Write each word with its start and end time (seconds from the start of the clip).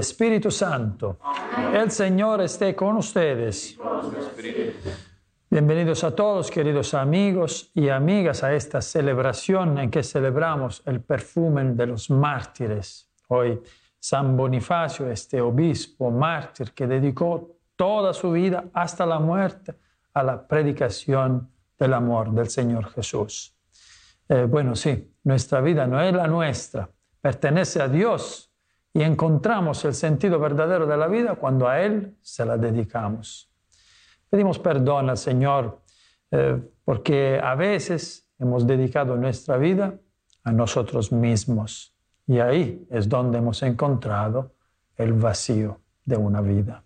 Espíritu 0.00 0.50
Santo. 0.50 1.18
El 1.74 1.90
Señor 1.90 2.40
esté 2.40 2.74
con 2.74 2.96
ustedes. 2.96 3.76
Bienvenidos 5.50 6.04
a 6.04 6.14
todos, 6.14 6.50
queridos 6.50 6.94
amigos 6.94 7.70
y 7.74 7.90
amigas, 7.90 8.42
a 8.42 8.54
esta 8.54 8.80
celebración 8.80 9.76
en 9.76 9.90
que 9.90 10.02
celebramos 10.02 10.82
el 10.86 11.02
perfume 11.02 11.64
de 11.74 11.86
los 11.86 12.08
mártires. 12.08 13.10
Hoy 13.28 13.60
San 13.98 14.38
Bonifacio, 14.38 15.10
este 15.10 15.38
obispo 15.38 16.10
mártir 16.10 16.72
que 16.72 16.86
dedicó 16.86 17.58
toda 17.76 18.14
su 18.14 18.32
vida 18.32 18.64
hasta 18.72 19.04
la 19.04 19.18
muerte 19.18 19.74
a 20.14 20.22
la 20.22 20.48
predicación 20.48 21.50
del 21.78 21.92
amor 21.92 22.30
del 22.32 22.48
Señor 22.48 22.90
Jesús. 22.92 23.54
Eh, 24.30 24.46
bueno, 24.48 24.74
sí, 24.74 25.14
nuestra 25.24 25.60
vida 25.60 25.86
no 25.86 26.00
es 26.00 26.14
la 26.14 26.26
nuestra, 26.26 26.88
pertenece 27.20 27.82
a 27.82 27.88
Dios 27.88 28.49
y 28.92 29.02
encontramos 29.02 29.84
el 29.84 29.94
sentido 29.94 30.38
verdadero 30.38 30.86
de 30.86 30.96
la 30.96 31.06
vida 31.06 31.36
cuando 31.36 31.68
a 31.68 31.80
Él 31.80 32.16
se 32.22 32.44
la 32.44 32.56
dedicamos. 32.56 33.50
Pedimos 34.28 34.58
perdón 34.58 35.10
al 35.10 35.18
Señor 35.18 35.82
eh, 36.30 36.60
porque 36.84 37.40
a 37.42 37.54
veces 37.54 38.28
hemos 38.38 38.66
dedicado 38.66 39.16
nuestra 39.16 39.56
vida 39.56 39.94
a 40.44 40.52
nosotros 40.52 41.12
mismos 41.12 41.94
y 42.26 42.38
ahí 42.38 42.86
es 42.90 43.08
donde 43.08 43.38
hemos 43.38 43.62
encontrado 43.62 44.54
el 44.96 45.12
vacío 45.12 45.80
de 46.04 46.16
una 46.16 46.40
vida. 46.40 46.84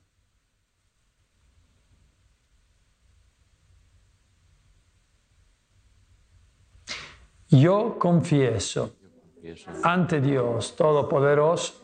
Yo 7.48 7.98
confieso 7.98 8.96
ante 9.82 10.20
Dios 10.20 10.74
Todopoderoso 10.74 11.83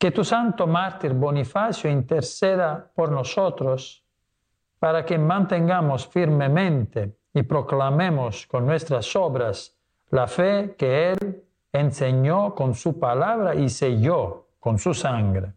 que 0.00 0.10
tu 0.10 0.24
santo 0.24 0.66
mártir 0.66 1.12
Bonifacio 1.12 1.90
interceda 1.90 2.90
por 2.94 3.12
nosotros 3.12 4.02
para 4.78 5.04
que 5.04 5.18
mantengamos 5.18 6.06
firmemente 6.06 7.18
y 7.34 7.42
proclamemos 7.42 8.46
con 8.46 8.64
nuestras 8.64 9.14
obras 9.14 9.76
la 10.08 10.26
fe 10.26 10.74
que 10.78 11.10
Él 11.10 11.44
enseñó 11.70 12.54
con 12.54 12.74
su 12.74 12.98
palabra 12.98 13.54
y 13.54 13.68
selló 13.68 14.46
con 14.58 14.78
su 14.78 14.94
sangre. 14.94 15.52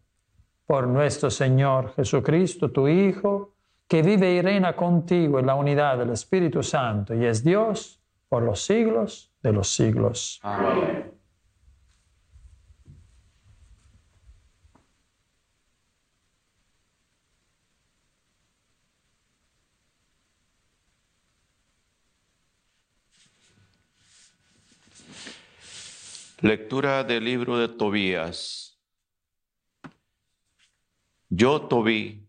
Por 0.66 0.88
nuestro 0.88 1.30
Señor 1.30 1.94
Jesucristo, 1.94 2.70
tu 2.70 2.86
Hijo, 2.86 3.54
que 3.88 4.02
vive 4.02 4.30
y 4.30 4.42
reina 4.42 4.76
contigo 4.76 5.38
en 5.38 5.46
la 5.46 5.54
unidad 5.54 5.96
del 5.96 6.10
Espíritu 6.10 6.62
Santo 6.62 7.14
y 7.14 7.24
es 7.24 7.42
Dios 7.42 7.98
por 8.28 8.42
los 8.42 8.60
siglos 8.60 9.32
de 9.42 9.52
los 9.54 9.70
siglos. 9.70 10.38
Amén. 10.42 11.13
Lectura 26.44 27.04
del 27.04 27.24
libro 27.24 27.56
de 27.56 27.68
Tobías. 27.68 28.78
Yo, 31.30 31.62
Tobí, 31.62 32.28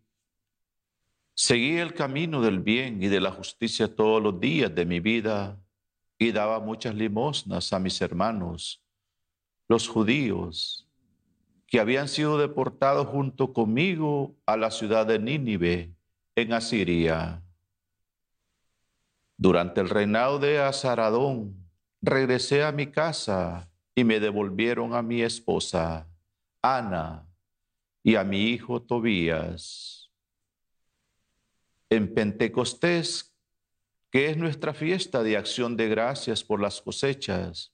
seguí 1.33 1.75
el 1.75 1.93
camino 1.93 2.39
del 2.39 2.61
bien 2.61 3.03
y 3.03 3.09
de 3.09 3.19
la 3.19 3.31
justicia 3.31 3.93
todos 3.93 4.23
los 4.23 4.39
días 4.39 4.73
de 4.73 4.85
mi 4.85 5.01
vida 5.01 5.61
y 6.17 6.31
daba 6.31 6.61
muchas 6.61 6.95
limosnas 6.95 7.73
a 7.73 7.79
mis 7.79 7.99
hermanos, 7.99 8.81
los 9.67 9.89
judíos, 9.89 10.87
que 11.67 11.81
habían 11.81 12.07
sido 12.07 12.37
deportados 12.37 13.07
junto 13.07 13.51
conmigo 13.51 14.33
a 14.45 14.55
la 14.55 14.71
ciudad 14.71 15.05
de 15.05 15.19
Nínive, 15.19 15.93
en 16.37 16.53
Asiria. 16.53 17.43
Durante 19.35 19.81
el 19.81 19.89
reinado 19.89 20.39
de 20.39 20.59
Azaradón, 20.59 21.67
regresé 22.01 22.63
a 22.63 22.71
mi 22.71 22.87
casa 22.87 23.69
y 23.95 24.03
me 24.03 24.19
devolvieron 24.19 24.93
a 24.93 25.01
mi 25.01 25.21
esposa, 25.21 26.07
Ana, 26.61 27.25
y 28.03 28.15
a 28.15 28.25
mi 28.25 28.49
hijo 28.49 28.81
Tobías. 28.81 30.11
En 31.89 32.13
Pentecostés, 32.13 33.33
que 34.11 34.29
es 34.29 34.37
nuestra 34.37 34.73
fiesta 34.73 35.23
de 35.23 35.37
acción 35.37 35.77
de 35.77 35.87
gracias 35.87 36.43
por 36.43 36.61
las 36.61 36.81
cosechas, 36.81 37.73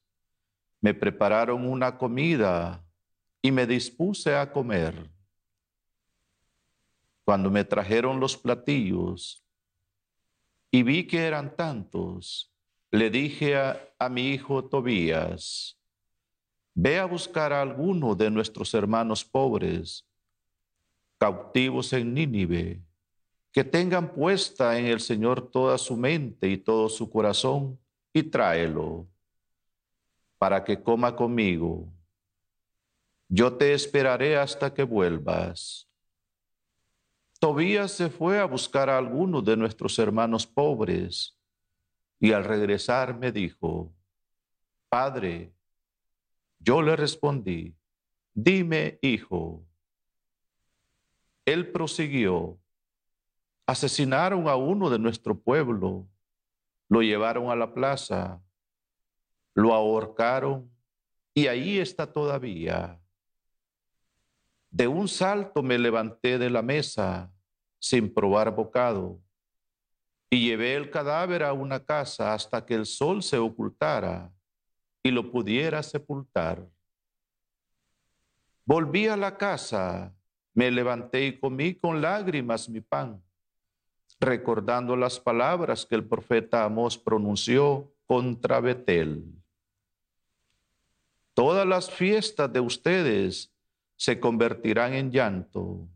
me 0.79 0.93
prepararon 0.93 1.67
una 1.67 1.97
comida 1.97 2.85
y 3.41 3.51
me 3.51 3.65
dispuse 3.65 4.35
a 4.35 4.51
comer. 4.51 5.09
Cuando 7.25 7.49
me 7.49 7.63
trajeron 7.63 8.19
los 8.19 8.37
platillos 8.37 9.43
y 10.69 10.83
vi 10.83 11.07
que 11.07 11.25
eran 11.25 11.55
tantos, 11.55 12.53
le 12.91 13.09
dije 13.09 13.55
a, 13.57 13.79
a 13.97 14.09
mi 14.09 14.29
hijo 14.29 14.65
Tobías, 14.65 15.80
Ve 16.73 16.99
a 16.99 17.05
buscar 17.05 17.51
a 17.51 17.61
alguno 17.61 18.15
de 18.15 18.29
nuestros 18.29 18.73
hermanos 18.73 19.25
pobres, 19.25 20.05
cautivos 21.17 21.91
en 21.93 22.13
Nínive, 22.13 22.81
que 23.51 23.63
tengan 23.63 24.13
puesta 24.13 24.79
en 24.79 24.85
el 24.85 25.01
Señor 25.01 25.51
toda 25.51 25.77
su 25.77 25.97
mente 25.97 26.47
y 26.47 26.57
todo 26.57 26.87
su 26.87 27.09
corazón, 27.09 27.77
y 28.13 28.23
tráelo, 28.23 29.07
para 30.37 30.63
que 30.63 30.81
coma 30.81 31.15
conmigo. 31.15 31.87
Yo 33.27 33.53
te 33.53 33.73
esperaré 33.73 34.37
hasta 34.37 34.73
que 34.73 34.83
vuelvas. 34.83 35.87
Tobías 37.39 37.91
se 37.91 38.09
fue 38.09 38.39
a 38.39 38.45
buscar 38.45 38.89
a 38.89 38.97
alguno 38.97 39.41
de 39.41 39.57
nuestros 39.57 39.99
hermanos 39.99 40.47
pobres, 40.47 41.37
y 42.19 42.31
al 42.31 42.45
regresar 42.45 43.17
me 43.17 43.31
dijo, 43.31 43.91
Padre, 44.89 45.51
yo 46.63 46.81
le 46.81 46.95
respondí, 46.95 47.75
dime, 48.33 48.97
hijo. 49.01 49.65
Él 51.45 51.71
prosiguió, 51.71 52.57
asesinaron 53.65 54.47
a 54.47 54.55
uno 54.55 54.89
de 54.89 54.99
nuestro 54.99 55.37
pueblo, 55.37 56.07
lo 56.87 57.01
llevaron 57.01 57.49
a 57.49 57.55
la 57.55 57.73
plaza 57.73 58.41
lo 59.53 59.73
ahorcaron 59.73 60.71
y 61.33 61.47
ahí 61.47 61.79
está 61.79 62.11
todavía. 62.11 62.99
De 64.69 64.87
un 64.87 65.07
salto 65.07 65.61
me 65.61 65.77
levanté 65.77 66.37
de 66.37 66.49
la 66.49 66.61
mesa 66.61 67.31
sin 67.79 68.13
probar 68.13 68.55
bocado 68.55 69.19
y 70.29 70.47
llevé 70.47 70.75
el 70.75 70.89
cadáver 70.89 71.43
a 71.43 71.51
una 71.51 71.83
casa 71.83 72.33
hasta 72.33 72.65
que 72.65 72.75
el 72.75 72.85
sol 72.85 73.21
se 73.21 73.37
ocultara 73.37 74.31
y 75.03 75.11
lo 75.11 75.31
pudiera 75.31 75.81
sepultar. 75.83 76.67
Volví 78.65 79.07
a 79.07 79.17
la 79.17 79.37
casa, 79.37 80.13
me 80.53 80.69
levanté 80.69 81.25
y 81.25 81.39
comí 81.39 81.75
con 81.75 82.01
lágrimas 82.01 82.69
mi 82.69 82.81
pan, 82.81 83.21
recordando 84.19 84.95
las 84.95 85.19
palabras 85.19 85.85
que 85.85 85.95
el 85.95 86.05
profeta 86.05 86.63
Amós 86.63 86.97
pronunció 86.97 87.91
contra 88.05 88.59
Betel. 88.59 89.23
Todas 91.33 91.65
las 91.65 91.89
fiestas 91.89 92.51
de 92.51 92.59
ustedes 92.59 93.51
se 93.95 94.19
convertirán 94.19 94.93
en 94.93 95.11
llanto 95.11 95.87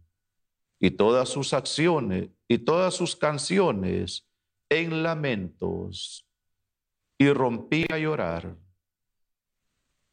y 0.80 0.92
todas 0.92 1.30
sus 1.30 1.54
acciones 1.54 2.30
y 2.48 2.60
todas 2.60 2.94
sus 2.94 3.16
canciones 3.16 4.28
en 4.70 5.04
lamentos. 5.04 6.28
Y 7.18 7.32
rompí 7.32 7.86
a 7.92 7.98
llorar. 7.98 8.56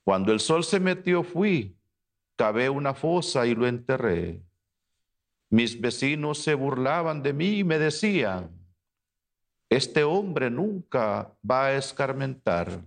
Cuando 0.04 0.32
el 0.32 0.40
sol 0.40 0.64
se 0.64 0.81
metió 0.81 1.22
fui, 1.22 1.76
cavé 2.37 2.69
una 2.69 2.94
fosa 2.94 3.46
y 3.46 3.54
lo 3.54 3.66
enterré. 3.66 4.43
Mis 5.49 5.81
vecinos 5.81 6.38
se 6.38 6.54
burlaban 6.54 7.22
de 7.22 7.32
mí 7.32 7.58
y 7.58 7.64
me 7.64 7.78
decían, 7.78 8.50
este 9.69 10.02
hombre 10.04 10.50
nunca 10.50 11.32
va 11.49 11.66
a 11.66 11.75
escarmentar. 11.75 12.81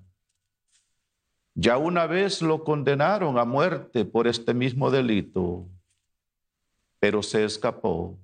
Ya 1.54 1.78
una 1.78 2.06
vez 2.06 2.42
lo 2.42 2.64
condenaron 2.64 3.38
a 3.38 3.46
muerte 3.46 4.04
por 4.04 4.28
este 4.28 4.54
mismo 4.54 4.92
delito, 4.92 5.66
pero 7.00 7.24
se 7.24 7.46
escapó 7.46 8.18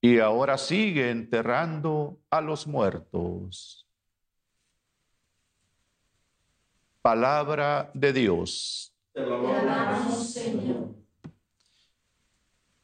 y 0.00 0.20
ahora 0.20 0.58
sigue 0.58 1.10
enterrando 1.10 2.20
a 2.30 2.40
los 2.40 2.66
muertos. 2.66 3.81
Palabra 7.02 7.90
de 7.94 8.12
Dios. 8.12 8.94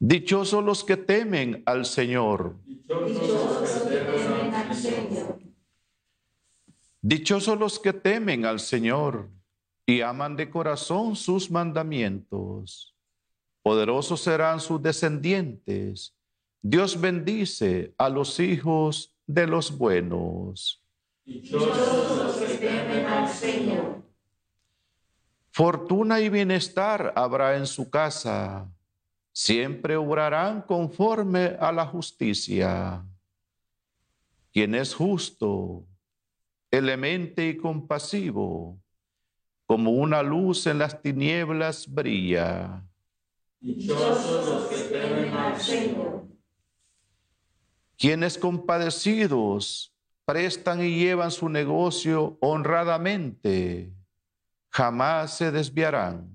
Dichosos 0.01 0.65
los 0.65 0.83
que 0.83 0.97
temen 0.97 1.63
al 1.65 1.87
Señor. 1.87 2.57
Dichosos 7.01 7.59
los 7.59 7.79
que 7.79 7.93
temen 7.93 8.45
al 8.45 8.59
Señor 8.59 9.31
y 9.87 10.01
aman 10.01 10.35
de 10.35 10.51
corazón 10.51 11.15
sus 11.15 11.49
mandamientos. 11.49 12.97
Poderosos 13.63 14.21
serán 14.21 14.59
sus 14.59 14.83
descendientes. 14.83 16.13
Dios 16.61 17.01
bendice 17.01 17.95
a 17.97 18.09
los 18.09 18.41
hijos 18.41 19.15
de 19.27 19.47
los 19.47 19.79
buenos. 19.79 20.83
Fortuna 25.59 26.21
y 26.21 26.29
bienestar 26.29 27.13
habrá 27.17 27.57
en 27.57 27.67
su 27.67 27.91
casa. 27.91 28.73
Siempre 29.33 29.97
obrarán 29.97 30.63
conforme 30.63 31.57
a 31.59 31.73
la 31.73 31.85
justicia. 31.85 33.05
Quien 34.53 34.77
es 34.77 34.95
justo, 34.95 35.85
clemente 36.71 37.49
y 37.49 37.57
compasivo, 37.57 38.79
como 39.67 39.91
una 39.91 40.23
luz 40.23 40.65
en 40.69 40.79
las 40.79 41.03
tinieblas 41.03 41.93
brilla. 41.93 42.85
Quienes 47.97 48.39
compadecidos 48.39 49.93
prestan 50.25 50.85
y 50.85 51.01
llevan 51.01 51.33
su 51.33 51.49
negocio 51.49 52.39
honradamente, 52.41 53.98
jamás 54.79 55.37
se 55.37 55.51
desviarán. 55.51 56.31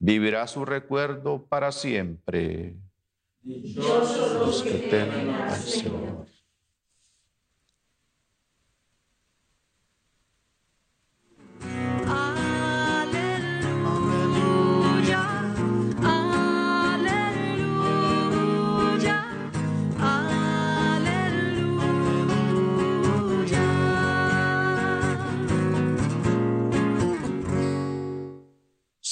Vivirá 0.00 0.48
su 0.48 0.64
recuerdo 0.64 1.46
para 1.46 1.70
siempre. 1.70 2.74
los 3.44 4.62
que 4.64 4.88
temen 4.90 5.30
al 5.30 5.54
Señor. 5.54 6.26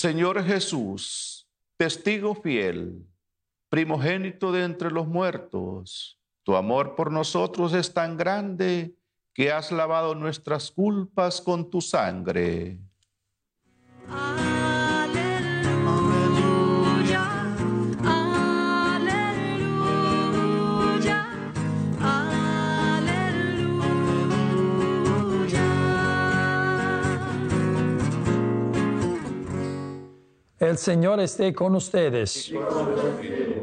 Señor 0.04 0.44
Jesús, 0.44 1.48
testigo 1.78 2.34
fiel, 2.34 3.06
primogénito 3.70 4.52
de 4.52 4.64
entre 4.64 4.90
los 4.90 5.06
muertos, 5.06 6.20
tu 6.42 6.56
amor 6.56 6.94
por 6.94 7.10
nosotros 7.10 7.72
es 7.72 7.94
tan 7.94 8.18
grande 8.18 8.98
que 9.32 9.50
has 9.50 9.72
lavado 9.72 10.14
nuestras 10.14 10.70
culpas 10.70 11.40
con 11.40 11.70
tu 11.70 11.80
sangre. 11.80 12.80
Aleluya, 14.06 14.43
El 30.64 30.78
Señor 30.78 31.20
esté 31.20 31.52
con 31.52 31.74
ustedes. 31.74 32.50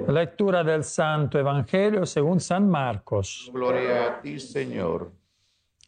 Lectura 0.08 0.64
del 0.64 0.84
Santo 0.84 1.40
Evangelio 1.40 2.06
según 2.06 2.40
San 2.40 2.70
Marcos. 2.70 3.50
Gloria 3.52 4.06
a 4.06 4.22
ti, 4.22 4.40
Señor. 4.40 5.12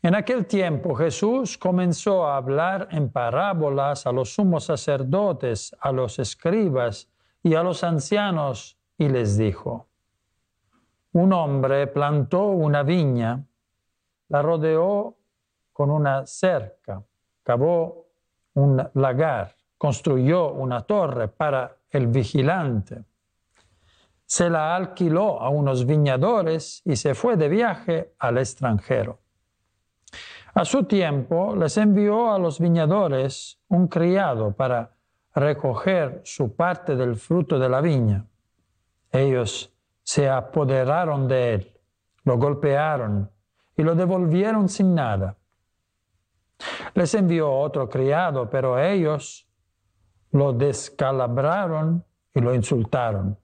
En 0.01 0.15
aquel 0.15 0.47
tiempo 0.47 0.95
Jesús 0.95 1.55
comenzó 1.55 2.25
a 2.25 2.37
hablar 2.37 2.87
en 2.89 3.11
parábolas 3.11 4.07
a 4.07 4.11
los 4.11 4.33
sumos 4.33 4.63
sacerdotes, 4.63 5.75
a 5.79 5.91
los 5.91 6.17
escribas 6.17 7.07
y 7.43 7.53
a 7.53 7.61
los 7.61 7.83
ancianos 7.83 8.79
y 8.97 9.07
les 9.07 9.37
dijo, 9.37 9.89
un 11.11 11.31
hombre 11.31 11.85
plantó 11.85 12.47
una 12.47 12.81
viña, 12.81 13.45
la 14.29 14.41
rodeó 14.41 15.15
con 15.71 15.91
una 15.91 16.25
cerca, 16.25 17.03
cavó 17.43 18.07
un 18.55 18.81
lagar, 18.95 19.55
construyó 19.83 20.53
una 20.53 20.79
torre 20.83 21.27
para 21.27 21.75
el 21.89 22.07
vigilante, 22.07 23.03
se 24.25 24.49
la 24.49 24.77
alquiló 24.77 25.41
a 25.41 25.49
unos 25.49 25.85
viñadores 25.85 26.81
y 26.85 26.95
se 26.95 27.13
fue 27.13 27.35
de 27.35 27.49
viaje 27.49 28.13
al 28.17 28.37
extranjero. 28.37 29.19
A 30.53 30.63
su 30.63 30.85
tiempo 30.85 31.53
les 31.57 31.75
envió 31.75 32.31
a 32.31 32.39
los 32.39 32.61
viñadores 32.61 33.59
un 33.67 33.89
criado 33.89 34.53
para 34.53 34.89
recoger 35.35 36.21
su 36.23 36.55
parte 36.55 36.95
del 36.95 37.17
fruto 37.17 37.59
de 37.59 37.67
la 37.67 37.81
viña. 37.81 38.25
Ellos 39.11 39.69
se 40.01 40.29
apoderaron 40.29 41.27
de 41.27 41.55
él, 41.55 41.77
lo 42.23 42.37
golpearon 42.37 43.29
y 43.75 43.83
lo 43.83 43.95
devolvieron 43.95 44.69
sin 44.69 44.95
nada. 44.95 45.35
Les 46.93 47.13
envió 47.15 47.51
otro 47.51 47.89
criado, 47.89 48.49
pero 48.49 48.79
ellos 48.79 49.45
lo 50.33 50.51
descalabraron 50.51 52.03
y 52.33 52.41
lo 52.41 52.53
insultaron. 52.53 53.37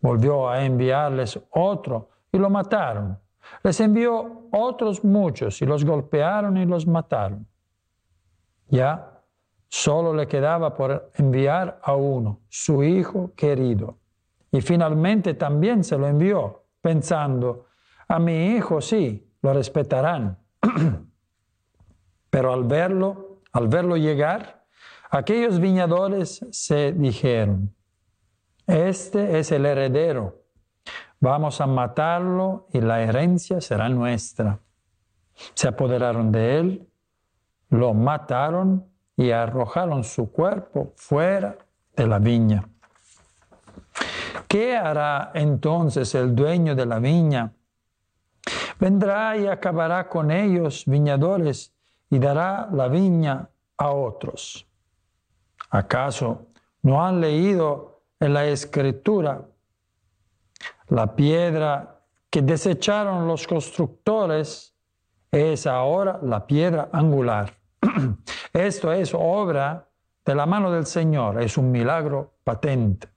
Volvió 0.00 0.48
a 0.48 0.64
enviarles 0.64 1.38
otro 1.50 2.08
y 2.32 2.38
lo 2.38 2.50
mataron. 2.50 3.18
Les 3.62 3.78
envió 3.80 4.48
otros 4.50 5.04
muchos 5.04 5.60
y 5.62 5.66
los 5.66 5.84
golpearon 5.84 6.56
y 6.56 6.66
los 6.66 6.86
mataron. 6.86 7.46
Ya 8.68 9.20
solo 9.68 10.14
le 10.14 10.26
quedaba 10.26 10.74
por 10.74 11.12
enviar 11.14 11.78
a 11.82 11.94
uno, 11.94 12.40
su 12.48 12.82
hijo 12.82 13.32
querido. 13.36 13.98
Y 14.50 14.60
finalmente 14.60 15.34
también 15.34 15.84
se 15.84 15.98
lo 15.98 16.08
envió, 16.08 16.64
pensando, 16.80 17.66
a 18.08 18.18
mi 18.18 18.54
hijo 18.54 18.80
sí, 18.80 19.30
lo 19.42 19.52
respetarán. 19.52 20.38
Pero 22.30 22.52
al 22.52 22.64
verlo, 22.64 23.40
al 23.52 23.68
verlo 23.68 23.96
llegar, 23.96 24.61
aquellos 25.12 25.60
viñadores 25.60 26.44
se 26.50 26.92
dijeron, 26.92 27.72
este 28.66 29.38
es 29.38 29.52
el 29.52 29.66
heredero 29.66 30.42
Vamos 31.22 31.60
a 31.60 31.68
matarlo 31.68 32.66
y 32.72 32.80
la 32.80 33.00
herencia 33.00 33.60
será 33.60 33.88
nuestra. 33.88 34.58
Se 35.54 35.68
apoderaron 35.68 36.32
de 36.32 36.58
él, 36.58 36.88
lo 37.68 37.94
mataron 37.94 38.86
y 39.16 39.30
arrojaron 39.30 40.02
su 40.02 40.32
cuerpo 40.32 40.94
fuera 40.96 41.56
de 41.94 42.08
la 42.08 42.18
viña. 42.18 42.68
¿Qué 44.48 44.76
hará 44.76 45.30
entonces 45.32 46.12
el 46.16 46.34
dueño 46.34 46.74
de 46.74 46.86
la 46.86 46.98
viña? 46.98 47.52
Vendrá 48.80 49.36
y 49.36 49.46
acabará 49.46 50.08
con 50.08 50.32
ellos, 50.32 50.82
viñadores, 50.86 51.72
y 52.10 52.18
dará 52.18 52.68
la 52.72 52.88
viña 52.88 53.48
a 53.76 53.92
otros. 53.92 54.66
¿Acaso 55.72 56.48
no 56.82 57.02
han 57.02 57.22
leído 57.22 58.02
en 58.20 58.34
la 58.34 58.44
escritura 58.44 59.48
la 60.88 61.16
piedra 61.16 62.02
que 62.28 62.42
desecharon 62.42 63.26
los 63.26 63.46
constructores 63.46 64.74
es 65.30 65.66
ahora 65.66 66.20
la 66.22 66.46
piedra 66.46 66.90
angular? 66.92 67.54
Esto 68.52 68.92
es 68.92 69.14
obra 69.14 69.88
de 70.26 70.34
la 70.34 70.44
mano 70.44 70.70
del 70.70 70.84
Señor, 70.84 71.40
es 71.40 71.56
un 71.56 71.72
milagro 71.72 72.34
patente. 72.44 73.08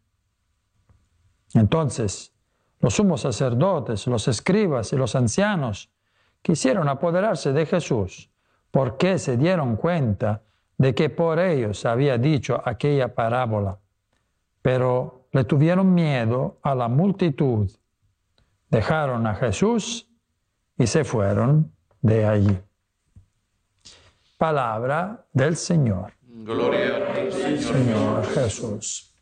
Entonces, 1.56 2.34
los 2.80 2.94
sumos 2.94 3.20
sacerdotes, 3.20 4.08
los 4.08 4.30
escribas 4.30 4.94
y 4.94 4.96
los 4.96 5.14
ancianos 5.16 5.92
quisieron 6.42 6.88
apoderarse 6.88 7.52
de 7.52 7.66
Jesús 7.66 8.32
porque 8.72 9.20
se 9.20 9.36
dieron 9.36 9.76
cuenta 9.76 10.42
de 10.78 10.94
que 10.94 11.10
por 11.10 11.40
ellos 11.40 11.86
había 11.86 12.18
dicho 12.18 12.62
aquella 12.64 13.14
parábola, 13.14 13.80
pero 14.62 15.28
le 15.32 15.44
tuvieron 15.44 15.94
miedo 15.94 16.60
a 16.64 16.76
la 16.76 16.88
multitud, 16.88 17.70
dejaron 18.70 19.28
a 19.28 19.36
Jesús 19.36 20.10
y 20.78 20.88
se 20.88 21.04
fueron 21.04 21.72
de 22.02 22.26
allí. 22.26 22.58
Palabra 24.38 25.26
del 25.32 25.56
Señor. 25.56 26.14
Gloria 26.22 26.98
a 26.98 27.14
ti, 27.14 27.32
Señor. 27.32 27.62
Señor 27.62 28.26
Jesús. 28.34 29.16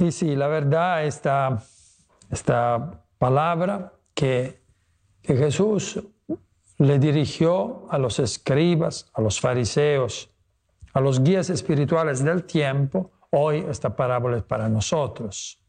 Y 0.00 0.12
sí, 0.12 0.34
la 0.34 0.48
verdad, 0.48 1.04
esta, 1.04 1.62
esta 2.30 3.04
palabra 3.18 3.92
que, 4.14 4.62
que 5.20 5.36
Jesús 5.36 6.02
le 6.80 6.98
dirigió 6.98 7.86
a 7.90 7.98
los 7.98 8.18
escribas, 8.18 9.10
a 9.12 9.20
los 9.20 9.38
fariseos, 9.38 10.30
a 10.94 11.00
los 11.02 11.22
guías 11.22 11.50
espirituales 11.50 12.24
del 12.24 12.44
tiempo, 12.44 13.10
hoy 13.30 13.66
esta 13.68 13.94
parábola 13.94 14.38
es 14.38 14.44
para 14.44 14.66
nosotros. 14.66 15.62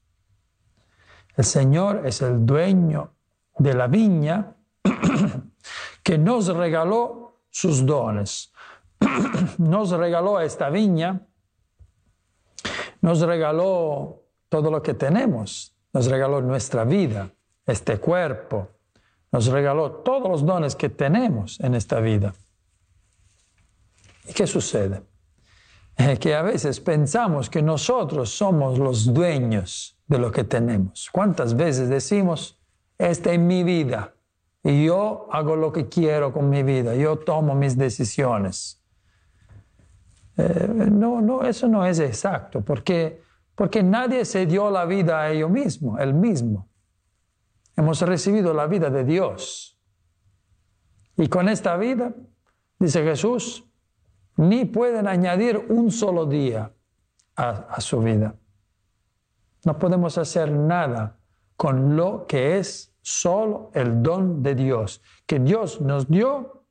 El 1.36 1.44
Señor 1.44 2.03
es 2.06 2.22
el 2.22 2.46
dueño 2.46 3.12
de 3.58 3.74
la 3.74 3.88
viña 3.88 4.56
que 6.03 6.18
nos 6.18 6.48
regaló 6.48 7.41
sus 7.50 7.86
dones. 7.86 8.53
nos 9.58 9.89
regaló 9.91 10.39
esta 10.39 10.70
viña, 10.70 11.27
nos 13.01 13.20
regaló 13.20 14.24
todo 14.48 14.72
lo 14.72 14.82
que 14.82 14.94
tenemos, 14.94 15.75
nos 15.91 16.06
regaló 16.06 16.41
nuestra 16.41 16.86
vida, 16.86 17.30
este 17.65 18.00
cuerpo, 18.00 18.70
nos 19.31 19.47
regaló 19.47 19.91
todos 19.91 20.29
los 20.29 20.45
dones 20.45 20.75
que 20.75 20.89
tenemos 20.89 21.59
en 21.61 21.75
esta 21.75 22.00
vida. 22.00 22.33
¿Y 24.27 24.33
qué 24.33 24.45
sucede? 24.45 25.01
Eh, 25.97 26.17
que 26.17 26.35
a 26.35 26.41
veces 26.41 26.79
pensamos 26.79 27.50
que 27.50 27.61
nosotros 27.61 28.29
somos 28.29 28.79
los 28.79 29.13
dueños 29.13 29.97
de 30.07 30.17
lo 30.17 30.31
que 30.31 30.43
tenemos. 30.43 31.09
¿Cuántas 31.11 31.55
veces 31.55 31.89
decimos, 31.89 32.59
esta 32.97 33.31
es 33.31 33.39
mi 33.39 33.63
vida 33.63 34.13
y 34.63 34.85
yo 34.85 35.27
hago 35.31 35.55
lo 35.55 35.71
que 35.71 35.89
quiero 35.89 36.33
con 36.33 36.50
mi 36.50 36.63
vida, 36.63 36.95
yo 36.95 37.17
tomo 37.17 37.55
mis 37.55 37.77
decisiones? 37.77 38.81
Eh, 40.38 40.67
no, 40.91 41.21
no, 41.21 41.43
eso 41.43 41.67
no 41.67 41.85
es 41.85 42.00
exacto, 42.00 42.61
porque, 42.61 43.21
porque 43.55 43.83
nadie 43.83 44.25
se 44.25 44.45
dio 44.45 44.71
la 44.71 44.85
vida 44.85 45.21
a 45.21 45.31
ello 45.31 45.50
mismo, 45.50 45.97
él 46.00 46.13
mismo. 46.13 46.67
Hemos 47.81 48.00
recibido 48.03 48.53
la 48.53 48.67
vida 48.67 48.91
de 48.91 49.03
Dios. 49.03 49.75
Y 51.17 51.27
con 51.29 51.50
esta 51.50 51.77
vida, 51.77 52.13
dice 52.77 53.03
Jesús, 53.03 53.65
ni 54.35 54.65
pueden 54.65 55.07
añadir 55.07 55.57
un 55.67 55.89
solo 55.89 56.27
día 56.27 56.71
a, 57.35 57.81
su 57.81 58.00
vida. 58.00 58.35
No 59.65 59.79
podemos 59.79 60.19
hacer 60.19 60.51
nada 60.51 61.17
con 61.57 61.95
lo 61.95 62.27
que 62.27 62.59
es 62.59 62.95
solo 63.01 63.71
el 63.73 64.03
don 64.03 64.43
de 64.43 64.53
Dios, 64.53 65.01
que 65.25 65.39
Dios 65.39 65.81
nos 65.81 66.07
dio 66.07 66.65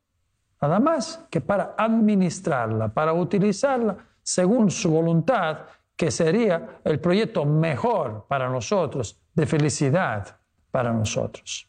nada 0.63 0.79
más 0.79 1.27
que 1.29 1.41
para 1.41 1.75
administrarla, 1.77 2.95
para 2.95 3.15
utilizarla 3.15 3.97
según 4.23 4.71
su 4.71 4.93
voluntad, 4.93 5.63
que 5.97 6.13
sería 6.13 6.81
el 6.85 7.01
proyecto 7.01 7.45
mejor 7.45 8.27
para 8.29 8.49
nosotros 8.49 9.21
de 9.35 9.47
felicidad 9.47 10.40
para 10.71 10.93
nosotros. 10.93 11.69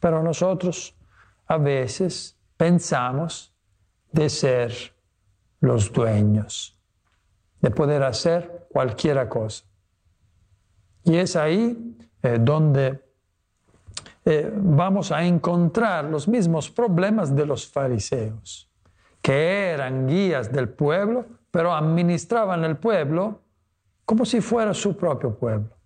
Pero 0.00 0.22
nosotros 0.22 0.94
a 1.46 1.56
veces 1.56 2.36
pensamos 2.56 3.54
de 4.12 4.28
ser 4.28 4.72
los 5.60 5.92
dueños, 5.92 6.78
de 7.60 7.70
poder 7.70 8.02
hacer 8.02 8.66
cualquier 8.70 9.28
cosa. 9.28 9.64
Y 11.04 11.16
es 11.16 11.36
ahí 11.36 11.96
eh, 12.22 12.38
donde 12.40 13.02
eh, 14.24 14.52
vamos 14.54 15.10
a 15.10 15.24
encontrar 15.24 16.04
los 16.04 16.28
mismos 16.28 16.70
problemas 16.70 17.34
de 17.34 17.46
los 17.46 17.66
fariseos, 17.66 18.70
que 19.22 19.70
eran 19.70 20.06
guías 20.06 20.52
del 20.52 20.68
pueblo, 20.68 21.24
pero 21.50 21.74
administraban 21.74 22.64
el 22.64 22.76
pueblo 22.76 23.40
como 24.04 24.24
si 24.24 24.40
fuera 24.40 24.74
su 24.74 24.96
propio 24.96 25.34
pueblo. 25.34 25.77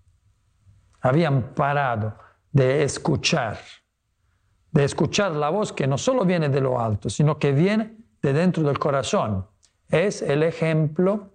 Habían 1.03 1.55
parado 1.55 2.15
de 2.51 2.83
escuchar, 2.85 3.59
de 4.71 4.85
escuchar 4.85 5.33
la 5.33 5.51
voz 5.51 5.73
que 5.73 5.87
no 5.87 5.99
solo 5.99 6.25
viene 6.25 6.49
de 6.49 6.61
lo 6.61 6.81
alto, 6.81 7.11
sino 7.11 7.39
que 7.39 7.53
viene 7.53 7.97
de 8.23 8.33
dentro 8.33 8.63
del 8.63 8.79
corazón. 8.79 9.47
Es 9.89 10.23
el 10.23 10.43
ejemplo 10.43 11.33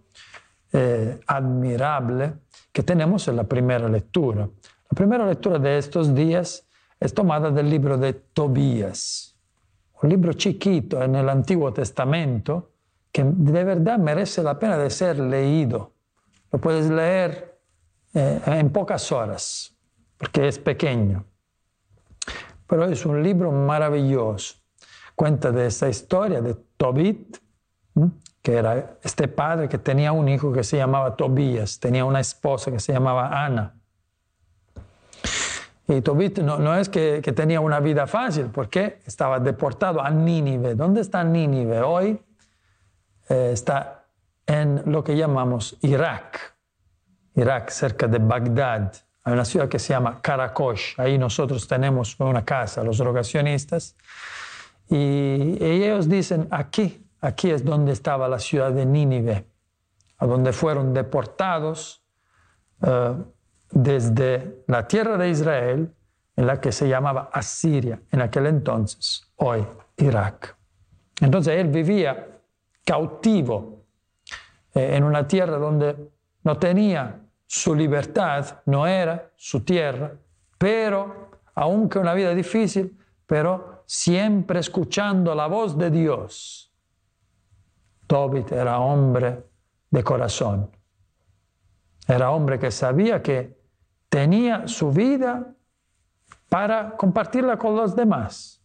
eh, 0.71 1.19
admirable 1.27 2.33
que 2.71 2.83
tenemos 2.83 3.27
en 3.27 3.35
la 3.35 3.43
primera 3.43 3.87
lectura. 3.87 4.49
La 4.89 4.95
primera 4.95 5.25
lectura 5.25 5.59
de 5.59 5.77
estos 5.77 6.13
días 6.15 6.67
es 6.99 7.13
tomada 7.13 7.51
del 7.51 7.69
libro 7.69 7.97
de 7.97 8.13
Tobías, 8.13 9.35
un 10.01 10.09
libro 10.09 10.33
chiquito 10.33 11.01
en 11.01 11.15
el 11.15 11.29
Antiguo 11.29 11.73
Testamento 11.73 12.71
que 13.11 13.23
de 13.23 13.63
verdad 13.63 13.97
merece 13.97 14.43
la 14.43 14.57
pena 14.59 14.77
de 14.77 14.89
ser 14.89 15.19
leído. 15.19 15.93
Lo 16.51 16.59
puedes 16.59 16.89
leer 16.89 17.56
eh, 18.13 18.41
en 18.45 18.69
pocas 18.71 19.11
horas, 19.11 19.75
porque 20.17 20.47
es 20.47 20.59
pequeño. 20.59 21.25
Pero 22.67 22.85
es 22.85 23.05
un 23.05 23.23
libro 23.23 23.51
maravilloso. 23.51 24.55
Cuenta 25.15 25.51
de 25.51 25.67
esta 25.67 25.89
historia 25.89 26.41
de 26.41 26.55
Tobit, 26.77 27.37
que 28.41 28.53
era 28.53 28.97
este 29.03 29.27
padre 29.27 29.67
que 29.67 29.77
tenía 29.77 30.11
un 30.11 30.29
hijo 30.29 30.51
que 30.51 30.63
se 30.63 30.77
llamaba 30.77 31.15
Tobías, 31.15 31.79
tenía 31.79 32.05
una 32.05 32.19
esposa 32.19 32.71
que 32.71 32.79
se 32.79 32.93
llamaba 32.93 33.45
Ana. 33.45 33.75
Y 35.87 36.01
Tobit 36.01 36.39
no, 36.39 36.57
no 36.59 36.75
es 36.75 36.89
que, 36.89 37.21
que 37.23 37.31
tenía 37.31 37.61
una 37.61 37.79
vida 37.79 38.07
fácil, 38.07 38.47
porque 38.47 38.99
estaba 39.05 39.39
deportado 39.39 40.01
a 40.01 40.09
Nínive. 40.09 40.75
¿Dónde 40.75 41.01
está 41.01 41.23
Nínive? 41.23 41.81
Hoy 41.81 42.21
eh, 43.29 43.51
está 43.53 44.05
en 44.45 44.83
lo 44.85 45.03
que 45.03 45.15
llamamos 45.15 45.77
Irak. 45.81 46.56
Irak, 47.37 47.69
cerca 47.69 48.07
de 48.07 48.17
Bagdad. 48.17 48.93
Hay 49.23 49.33
una 49.33 49.45
ciudad 49.45 49.69
que 49.69 49.77
se 49.77 49.93
llama 49.93 50.19
Karakosh. 50.21 50.99
Ahí 50.99 51.19
nosotros 51.19 51.67
tenemos 51.67 52.19
una 52.19 52.43
casa, 52.43 52.83
los 52.83 52.97
rogacionistas. 52.97 53.95
Y, 54.89 55.57
ellos 55.63 56.09
dicen, 56.09 56.47
aquí, 56.49 57.07
aquí 57.21 57.51
es 57.51 57.63
donde 57.63 57.91
estaba 57.91 58.27
la 58.27 58.39
ciudad 58.39 58.71
de 58.71 58.87
Nínive, 58.87 59.45
a 60.17 60.25
donde 60.25 60.51
fueron 60.51 60.95
deportados 60.95 62.03
eh, 62.81 63.13
desde 63.69 64.63
la 64.65 64.87
tierra 64.87 65.15
de 65.17 65.29
Israel, 65.29 65.93
en 66.35 66.47
la 66.47 66.59
que 66.59 66.71
se 66.71 66.87
llamaba 66.87 67.29
Asiria 67.31 67.99
en 68.11 68.21
aquel 68.21 68.47
entonces, 68.47 69.29
hoy 69.35 69.63
Irak. 69.97 70.55
Entonces 71.21 71.55
él 71.55 71.67
vivía 71.67 72.39
cautivo 72.83 73.85
eh, 74.73 74.95
en 74.95 75.03
una 75.03 75.27
tierra 75.27 75.57
donde 75.57 75.95
no 76.43 76.57
tenía 76.57 77.26
su 77.47 77.73
libertad, 77.73 78.59
no 78.65 78.85
era 78.85 79.31
su 79.37 79.63
tierra, 79.63 80.11
pero, 80.57 81.31
aunque 81.55 81.97
una 81.97 82.13
vida 82.13 82.35
difícil, 82.35 82.97
pero 83.25 83.83
siempre 83.85 84.59
escuchando 84.59 85.33
la 85.33 85.47
voz 85.47 85.77
de 85.77 85.89
Dios. 85.89 86.71
Tobit 88.05 88.51
era 88.51 88.79
hombre 88.79 89.43
de 89.89 90.03
corazón. 90.03 90.69
Era 92.07 92.31
hombre 92.31 92.59
que 92.59 92.71
sabía 92.71 93.21
que 93.21 93.57
tenía 94.09 94.67
su 94.67 94.91
vida 94.91 95.53
para 96.49 96.95
compartirla 96.95 97.57
con 97.57 97.75
los 97.75 97.95
demás. 97.95 98.61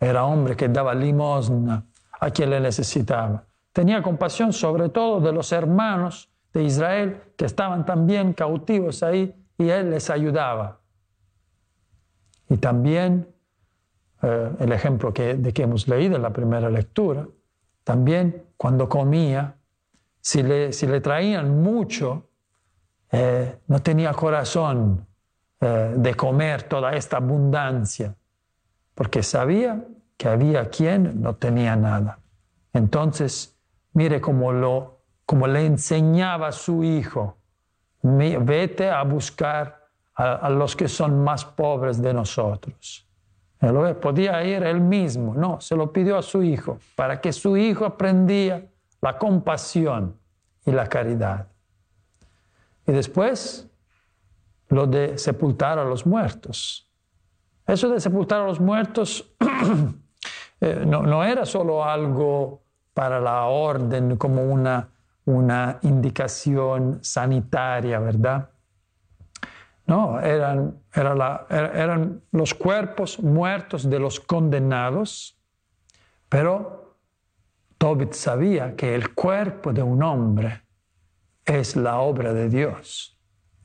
era 0.00 0.24
hombre 0.24 0.56
que 0.56 0.68
daba 0.68 0.94
limosna 0.96 1.86
a 2.18 2.30
quien 2.30 2.50
le 2.50 2.58
necesitaba. 2.58 3.44
Tenía 3.72 4.02
compasión 4.02 4.52
sobre 4.52 4.88
todo 4.88 5.20
de 5.20 5.32
los 5.32 5.52
hermanos 5.52 6.31
de 6.52 6.62
Israel 6.62 7.22
que 7.36 7.44
estaban 7.44 7.84
también 7.86 8.32
cautivos 8.32 9.02
ahí 9.02 9.34
y 9.58 9.68
él 9.68 9.90
les 9.90 10.10
ayudaba. 10.10 10.80
Y 12.48 12.56
también 12.58 13.28
eh, 14.22 14.50
el 14.60 14.72
ejemplo 14.72 15.12
que, 15.12 15.34
de 15.34 15.52
que 15.52 15.62
hemos 15.62 15.88
leído 15.88 16.16
en 16.16 16.22
la 16.22 16.32
primera 16.32 16.70
lectura, 16.70 17.26
también 17.84 18.44
cuando 18.56 18.88
comía, 18.88 19.56
si 20.20 20.42
le, 20.42 20.72
si 20.72 20.86
le 20.86 21.00
traían 21.00 21.62
mucho, 21.62 22.28
eh, 23.10 23.58
no 23.66 23.80
tenía 23.80 24.12
corazón 24.12 25.06
eh, 25.60 25.94
de 25.96 26.14
comer 26.14 26.62
toda 26.64 26.94
esta 26.94 27.18
abundancia, 27.18 28.14
porque 28.94 29.22
sabía 29.22 29.84
que 30.16 30.28
había 30.28 30.70
quien 30.70 31.20
no 31.20 31.34
tenía 31.34 31.74
nada. 31.76 32.20
Entonces, 32.72 33.58
mire 33.92 34.20
cómo, 34.20 34.52
lo, 34.52 35.01
cómo 35.32 35.46
le 35.46 35.64
enseñaba 35.64 36.48
a 36.48 36.52
su 36.52 36.84
hijo, 36.84 37.38
"Mi- 38.02 38.36
vete 38.36 38.90
a 38.90 39.02
buscar 39.02 39.88
a, 40.14 40.50
los 40.50 40.76
que 40.76 40.88
son 40.88 41.24
más 41.24 41.42
pobres 41.42 42.02
de 42.02 42.12
nosotros. 42.12 43.08
Él 43.58 43.96
podía 43.96 44.44
ir 44.44 44.62
él 44.62 44.82
mismo, 44.82 45.34
no, 45.34 45.58
se 45.58 45.74
lo 45.74 45.90
pidió 45.90 46.18
a 46.18 46.22
su 46.22 46.42
hijo, 46.42 46.76
para 46.94 47.18
que 47.18 47.32
su 47.32 47.56
hijo 47.56 47.86
aprendía 47.86 48.66
la 49.00 49.16
compasión 49.16 50.18
y 50.66 50.70
la 50.70 50.86
caridad. 50.86 51.46
Y 52.86 52.92
después 52.92 53.66
lo 54.68 54.86
de 54.86 55.16
sepultar 55.16 55.78
a 55.78 55.84
los 55.84 56.04
muertos. 56.04 56.90
Eso 57.66 57.88
de 57.88 58.00
sepultar 58.00 58.42
a 58.42 58.46
los 58.48 58.60
muertos 58.60 59.32
eh, 60.60 60.84
no, 60.86 61.02
no 61.04 61.24
era 61.24 61.46
solo 61.46 61.82
algo 61.82 62.60
para 62.92 63.18
la 63.18 63.44
orden, 63.46 64.18
como 64.18 64.44
una, 64.44 64.91
una 65.24 65.78
indicación 65.82 66.98
sanitaria, 67.02 67.98
¿verdad? 68.00 68.50
No, 69.86 70.20
eran, 70.20 70.80
eran 70.94 72.22
los 72.30 72.54
cuerpos 72.54 73.20
muertos 73.20 73.88
de 73.88 73.98
los 73.98 74.20
condenados, 74.20 75.38
pero 76.28 76.96
Tobit 77.78 78.12
sabía 78.12 78.76
que 78.76 78.94
el 78.94 79.12
cuerpo 79.12 79.72
de 79.72 79.82
un 79.82 80.02
hombre 80.02 80.62
es 81.44 81.76
la 81.76 81.98
obra 81.98 82.32
de 82.32 82.48
Dios. 82.48 83.18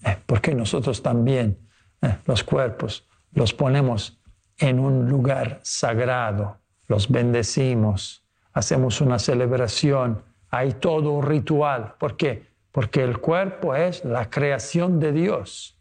Eh, 0.03 0.17
porque 0.25 0.53
nosotros 0.53 1.01
también 1.01 1.59
eh, 2.01 2.17
los 2.25 2.43
cuerpos 2.43 3.07
los 3.31 3.53
ponemos 3.53 4.21
en 4.57 4.79
un 4.79 5.07
lugar 5.07 5.59
sagrado, 5.63 6.57
los 6.87 7.09
bendecimos, 7.09 8.25
hacemos 8.53 9.01
una 9.01 9.19
celebración, 9.19 10.23
hay 10.49 10.73
todo 10.73 11.11
un 11.11 11.23
ritual. 11.23 11.95
¿Por 11.99 12.15
qué? 12.15 12.47
Porque 12.71 13.03
el 13.03 13.19
cuerpo 13.19 13.75
es 13.75 14.03
la 14.05 14.29
creación 14.29 14.99
de 14.99 15.11
Dios. 15.11 15.77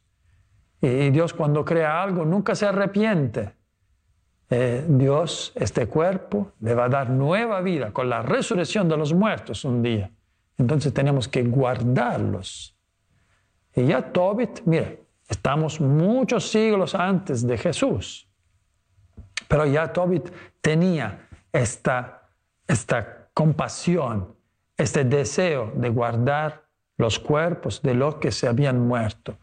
Y 0.80 1.11
Dios 1.11 1.32
cuando 1.35 1.64
crea 1.64 2.02
algo 2.02 2.25
nunca 2.25 2.54
se 2.54 2.66
arrepiente. 2.66 3.54
Eh, 4.49 4.85
Dios, 4.88 5.52
este 5.56 5.87
cuerpo, 5.87 6.52
le 6.61 6.75
va 6.75 6.85
a 6.85 6.88
dar 6.88 7.11
nueva 7.11 7.61
vida 7.61 7.92
con 7.92 8.08
la 8.08 8.23
resurrección 8.23 8.88
de 8.88 8.96
los 8.96 9.12
muertos 9.12 9.64
un 9.64 9.82
día. 9.82 10.11
Entonces 10.56 10.94
tenemos 10.94 11.26
que 11.26 11.42
guardarlos. 11.42 12.76
Y 13.75 13.87
ya 13.87 14.12
Tobit, 14.12 14.61
mire, 14.64 15.04
estamos 15.28 15.80
muchos 15.80 16.49
siglos 16.49 16.94
antes 16.94 17.46
de 17.46 17.58
Jesús. 17.58 18.28
Pero 19.49 19.66
ya 19.66 19.92
Tobit 19.92 20.30
tenía 20.61 21.28
esta, 21.52 22.30
esta 22.67 23.28
compasión, 23.34 24.35
este 24.76 25.04
deseo 25.04 25.73
de 25.75 25.89
guardar 25.89 26.65
los 26.99 27.19
cuerpos 27.19 27.82
de 27.82 27.95
los 27.95 28.17
que 28.17 28.32
se 28.32 28.49
habían 28.49 28.86
muerto. 28.86 29.36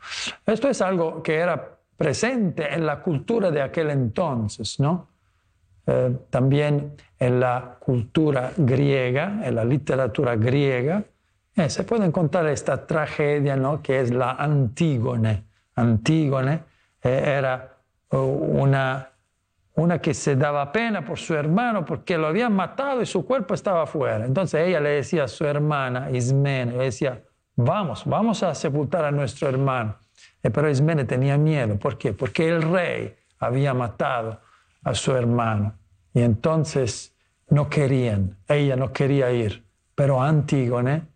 Esto 0.45 0.69
es 0.69 0.81
algo 0.81 1.21
que 1.21 1.35
era 1.35 1.77
presente 1.97 2.73
en 2.73 2.85
la 2.85 3.01
cultura 3.01 3.51
de 3.51 3.61
aquel 3.61 3.89
entonces, 3.91 4.79
¿no? 4.79 5.07
Eh, 5.85 6.15
también 6.29 6.95
en 7.19 7.39
la 7.39 7.77
cultura 7.79 8.51
griega, 8.55 9.41
en 9.43 9.55
la 9.55 9.65
literatura 9.65 10.35
griega, 10.35 11.03
eh, 11.55 11.69
se 11.69 11.83
puede 11.83 12.05
encontrar 12.05 12.47
esta 12.47 12.87
tragedia, 12.87 13.55
¿no? 13.55 13.81
Que 13.81 13.99
es 13.99 14.11
la 14.11 14.31
Antígone. 14.31 15.43
Antígone 15.75 16.63
eh, 17.03 17.35
era 17.37 17.77
uh, 18.11 18.17
una, 18.17 19.09
una 19.75 19.99
que 19.99 20.13
se 20.13 20.35
daba 20.35 20.71
pena 20.71 21.03
por 21.03 21.17
su 21.17 21.33
hermano 21.33 21.83
porque 21.83 22.17
lo 22.17 22.27
habían 22.27 22.53
matado 22.53 23.01
y 23.01 23.05
su 23.05 23.25
cuerpo 23.25 23.53
estaba 23.53 23.83
afuera. 23.83 24.25
Entonces 24.25 24.67
ella 24.67 24.79
le 24.79 24.89
decía 24.89 25.23
a 25.23 25.27
su 25.27 25.45
hermana, 25.45 26.11
Ismene, 26.11 26.73
le 26.73 26.85
decía, 26.85 27.23
vamos, 27.55 28.03
vamos 28.05 28.43
a 28.43 28.53
sepultar 28.53 29.05
a 29.05 29.11
nuestro 29.11 29.49
hermano. 29.49 29.97
Eh, 30.43 30.51
pero 30.51 30.69
Ismene 30.69 31.05
tenía 31.05 31.37
miedo. 31.37 31.77
¿Por 31.77 31.97
qué? 31.97 32.13
Porque 32.13 32.49
el 32.49 32.61
rey 32.61 33.15
había 33.39 33.73
matado 33.73 34.39
a 34.83 34.93
su 34.93 35.15
hermano. 35.15 35.73
Y 36.13 36.21
entonces 36.21 37.15
no 37.49 37.69
querían, 37.69 38.37
ella 38.47 38.75
no 38.75 38.93
quería 38.93 39.31
ir. 39.31 39.63
Pero 39.95 40.21
Antígone, 40.21 41.07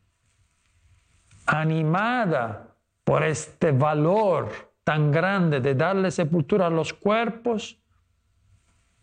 animada 1.45 2.75
por 3.03 3.23
este 3.23 3.71
valor 3.71 4.49
tan 4.83 5.11
grande 5.11 5.59
de 5.59 5.75
darle 5.75 6.11
sepultura 6.11 6.67
a 6.67 6.69
los 6.69 6.93
cuerpos, 6.93 7.79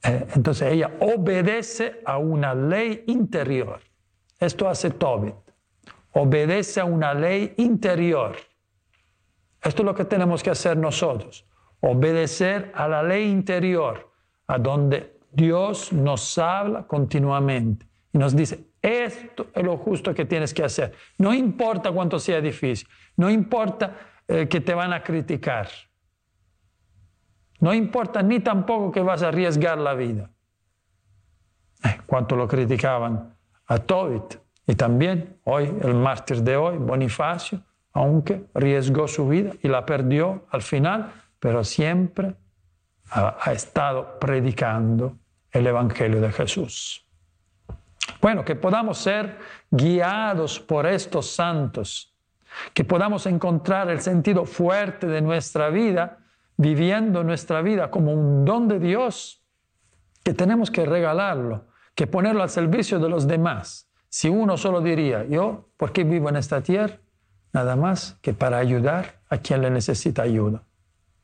entonces 0.04 0.72
ella 0.72 0.90
obedece 1.00 2.00
a 2.04 2.18
una 2.18 2.54
ley 2.54 3.04
interior. 3.06 3.80
Esto 4.38 4.68
hace 4.68 4.90
Tobit. 4.90 5.34
Obedece 6.12 6.80
a 6.80 6.84
una 6.84 7.14
ley 7.14 7.54
interior. 7.56 8.36
Esto 9.62 9.82
es 9.82 9.86
lo 9.86 9.94
que 9.94 10.04
tenemos 10.04 10.42
que 10.42 10.50
hacer 10.50 10.76
nosotros. 10.76 11.46
Obedecer 11.80 12.70
a 12.74 12.86
la 12.86 13.02
ley 13.02 13.30
interior, 13.30 14.10
a 14.46 14.58
donde 14.58 15.18
Dios 15.32 15.92
nos 15.92 16.38
habla 16.38 16.86
continuamente 16.86 17.86
y 18.12 18.18
nos 18.18 18.36
dice, 18.36 18.66
esto 18.80 19.46
es 19.54 19.64
lo 19.64 19.76
justo 19.76 20.14
que 20.14 20.24
tienes 20.24 20.54
que 20.54 20.62
hacer. 20.62 20.92
No 21.18 21.34
importa 21.34 21.90
cuánto 21.90 22.18
sea 22.18 22.40
difícil, 22.40 22.86
no 23.16 23.30
importa 23.30 23.96
eh, 24.28 24.46
que 24.46 24.60
te 24.60 24.74
van 24.74 24.92
a 24.92 25.02
criticar, 25.02 25.68
no 27.64 27.72
importa 27.72 28.22
ni 28.22 28.40
tampoco 28.40 28.92
que 28.92 29.00
vas 29.00 29.22
a 29.22 29.28
arriesgar 29.28 29.78
la 29.78 29.94
vida. 29.94 30.28
Eh, 31.82 31.98
cuánto 32.04 32.36
lo 32.36 32.46
criticaban 32.46 33.34
a 33.66 33.78
Tobit 33.78 34.36
y 34.66 34.74
también 34.74 35.38
hoy 35.44 35.74
el 35.80 35.94
mártir 35.94 36.42
de 36.42 36.58
hoy, 36.58 36.76
Bonifacio, 36.76 37.62
aunque 37.94 38.44
arriesgó 38.52 39.08
su 39.08 39.26
vida 39.26 39.52
y 39.62 39.68
la 39.68 39.86
perdió 39.86 40.44
al 40.50 40.60
final, 40.60 41.10
pero 41.40 41.64
siempre 41.64 42.34
ha 43.10 43.52
estado 43.52 44.18
predicando 44.18 45.16
el 45.50 45.66
Evangelio 45.66 46.20
de 46.20 46.32
Jesús. 46.32 47.06
Bueno, 48.20 48.44
que 48.44 48.56
podamos 48.56 48.98
ser 48.98 49.38
guiados 49.70 50.60
por 50.60 50.84
estos 50.84 51.30
santos, 51.30 52.14
que 52.74 52.84
podamos 52.84 53.24
encontrar 53.24 53.88
el 53.88 54.02
sentido 54.02 54.44
fuerte 54.44 55.06
de 55.06 55.22
nuestra 55.22 55.70
vida, 55.70 56.23
viviendo 56.56 57.24
nuestra 57.24 57.62
vida 57.62 57.90
como 57.90 58.12
un 58.12 58.44
don 58.44 58.68
de 58.68 58.78
Dios, 58.78 59.44
que 60.22 60.34
tenemos 60.34 60.70
que 60.70 60.86
regalarlo, 60.86 61.66
que 61.94 62.06
ponerlo 62.06 62.42
al 62.42 62.50
servicio 62.50 62.98
de 62.98 63.08
los 63.08 63.26
demás. 63.26 63.90
Si 64.08 64.28
uno 64.28 64.56
solo 64.56 64.80
diría, 64.80 65.24
yo, 65.24 65.70
¿por 65.76 65.92
qué 65.92 66.04
vivo 66.04 66.28
en 66.28 66.36
esta 66.36 66.60
tierra? 66.60 66.98
Nada 67.52 67.76
más 67.76 68.18
que 68.22 68.32
para 68.32 68.58
ayudar 68.58 69.20
a 69.28 69.38
quien 69.38 69.62
le 69.62 69.70
necesita 69.70 70.22
ayuda. 70.22 70.62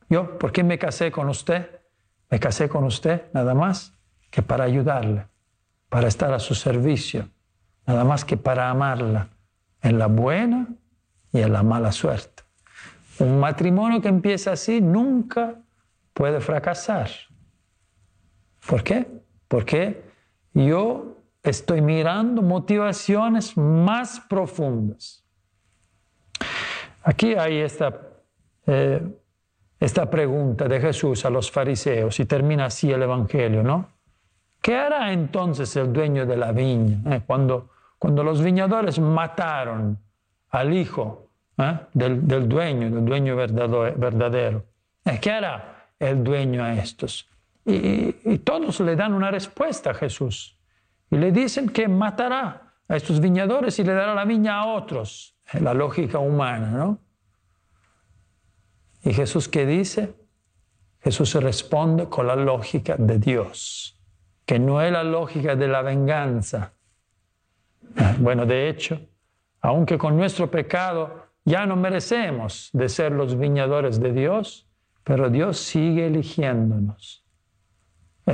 Yo, 0.09 0.37
¿por 0.37 0.51
qué 0.51 0.63
me 0.63 0.77
casé 0.77 1.11
con 1.11 1.29
usted? 1.29 1.81
Me 2.29 2.39
casé 2.39 2.69
con 2.69 2.83
usted 2.83 3.23
nada 3.33 3.53
más 3.53 3.93
que 4.29 4.41
para 4.41 4.63
ayudarle, 4.63 5.27
para 5.89 6.07
estar 6.07 6.33
a 6.33 6.39
su 6.39 6.55
servicio, 6.55 7.27
nada 7.85 8.03
más 8.05 8.23
que 8.23 8.37
para 8.37 8.69
amarla 8.69 9.29
en 9.81 9.97
la 9.97 10.07
buena 10.07 10.67
y 11.33 11.41
en 11.41 11.51
la 11.51 11.63
mala 11.63 11.91
suerte. 11.91 12.40
Un 13.21 13.39
matrimonio 13.39 14.01
que 14.01 14.07
empieza 14.07 14.53
así 14.53 14.81
nunca 14.81 15.55
puede 16.11 16.39
fracasar. 16.39 17.07
¿Por 18.67 18.83
qué? 18.83 19.05
Porque 19.47 20.01
yo 20.55 21.17
estoy 21.43 21.81
mirando 21.81 22.41
motivaciones 22.41 23.55
más 23.55 24.19
profundas. 24.21 25.23
Aquí 27.03 27.35
hay 27.35 27.59
esta, 27.59 27.95
eh, 28.65 29.07
esta 29.79 30.09
pregunta 30.09 30.67
de 30.67 30.81
Jesús 30.81 31.23
a 31.23 31.29
los 31.29 31.51
fariseos 31.51 32.19
y 32.19 32.25
termina 32.25 32.65
así 32.65 32.91
el 32.91 33.03
Evangelio, 33.03 33.61
¿no? 33.61 33.87
¿Qué 34.59 34.75
hará 34.75 35.13
entonces 35.13 35.75
el 35.75 35.93
dueño 35.93 36.25
de 36.25 36.37
la 36.37 36.51
viña 36.51 37.15
eh? 37.15 37.21
cuando, 37.27 37.69
cuando 37.99 38.23
los 38.23 38.41
viñadores 38.41 38.97
mataron 38.97 39.99
al 40.49 40.73
hijo 40.73 41.30
eh, 41.57 41.79
del, 41.93 42.27
del, 42.27 42.47
dueño, 42.49 42.89
del 42.89 43.05
dueño 43.05 43.35
verdadero? 43.35 44.65
¿Qué 45.19 45.31
hará 45.31 45.89
el 45.99 46.23
dueño 46.23 46.63
a 46.63 46.73
estos? 46.75 47.27
y- 47.65 48.39
todos 48.39 48.79
le 48.79 48.95
dan 48.95 49.13
una 49.13 49.29
respuesta 49.29 49.91
a 49.91 49.93
Jesús. 49.93 50.57
Y 51.11 51.17
le 51.17 51.31
dicen 51.31 51.69
que 51.69 51.87
matará 51.87 52.73
a 52.87 52.95
estos 52.95 53.19
viñadores 53.19 53.77
y 53.79 53.83
le 53.83 53.93
dará 53.93 54.15
la 54.15 54.25
viña 54.25 54.59
a 54.61 54.65
otros. 54.65 55.35
La 55.59 55.73
lógica 55.73 56.17
humana, 56.19 56.71
¿no? 56.71 56.99
¿Y 59.03 59.13
Jesús 59.13 59.47
qué 59.47 59.65
dice? 59.65 60.13
Jesús 61.01 61.33
responde 61.35 62.07
con 62.07 62.27
la 62.27 62.35
lógica 62.35 62.95
de 62.97 63.17
Dios, 63.19 63.99
que 64.45 64.59
no 64.59 64.81
es 64.81 64.91
la 64.91 65.03
lógica 65.03 65.55
de 65.55 65.67
la 65.67 65.81
venganza. 65.81 66.73
Ah, 67.97 68.15
Bueno, 68.19 68.45
de 68.45 68.69
hecho, 68.69 69.01
aunque 69.61 69.97
con 69.97 70.15
nuestro 70.15 70.49
pecado 70.49 71.27
ya 71.43 71.65
no 71.65 71.75
merecemos 71.75 72.69
de 72.73 72.89
ser 72.89 73.11
los 73.11 73.37
viñadores 73.37 73.99
de 73.99 74.11
Dios, 74.11 74.67
pero 75.03 75.29
Dios 75.29 75.57
sigue 75.57 76.07
eligiéndonos. 76.07 77.25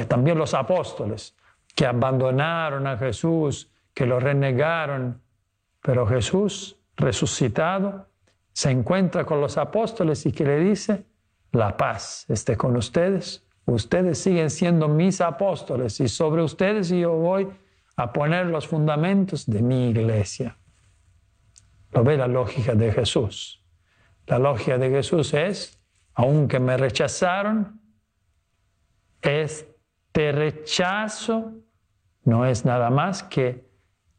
También 0.08 0.38
los 0.38 0.54
apóstoles 0.54 1.36
que 1.76 1.86
abandonaron 1.86 2.88
a 2.88 2.98
Jesús, 2.98 3.72
que 3.94 4.06
lo 4.06 4.20
renegaron, 4.20 5.22
pero 5.82 6.06
Jesús 6.06 6.78
resucitado 6.96 8.08
se 8.52 8.72
encuentra 8.72 9.26
con 9.26 9.40
los 9.40 9.58
apóstoles 9.58 10.26
y 10.26 10.32
que 10.32 10.44
le 10.44 10.60
dice, 10.60 11.06
la 11.52 11.78
paz 11.78 12.26
esté 12.28 12.58
con 12.58 12.76
ustedes, 12.76 13.46
ustedes 13.66 14.18
siguen 14.18 14.50
siendo 14.50 14.88
mis 14.88 15.22
apóstoles 15.22 16.00
y 16.00 16.08
sobre 16.08 16.44
ustedes 16.44 16.90
yo 16.90 17.14
voy 17.14 17.48
a 17.96 18.12
poner 18.12 18.48
los 18.48 18.68
fundamentos 18.68 19.46
de 19.46 19.62
mi 19.62 19.90
iglesia. 19.90 20.58
Lo 21.98 22.04
ve 22.04 22.16
la 22.16 22.28
lógica 22.28 22.76
de 22.76 22.92
Jesús. 22.92 23.60
La 24.28 24.38
lógica 24.38 24.78
de 24.78 24.92
Jesús 24.92 25.34
es, 25.34 25.82
aunque 26.14 26.60
me 26.60 26.78
rechazaron, 26.78 27.82
este 29.20 30.32
rechazo 30.32 31.54
no 32.24 32.46
es 32.46 32.66
nada 32.66 32.92
más 32.92 33.24
que 33.24 33.68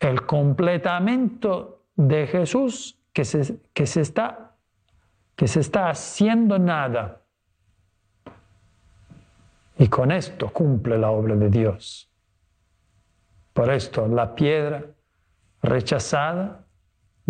el 0.01 0.27
completamiento 0.27 1.85
de 1.95 2.27
Jesús 2.27 2.99
que 3.13 3.25
se, 3.25 3.61
que 3.73 3.87
se, 3.87 4.01
está, 4.01 4.57
que 5.37 5.47
se 5.47 5.61
está 5.61 5.89
haciendo 5.89 6.59
nada. 6.59 7.23
Y 9.79 9.87
con 9.87 10.11
esto 10.11 10.53
cumple 10.53 10.99
la 10.99 11.13
obra 11.13 11.37
de 11.37 11.49
Dios. 11.49 12.11
Por 13.53 13.71
esto 13.71 14.09
la 14.09 14.35
piedra 14.35 14.85
rechazada 15.63 16.65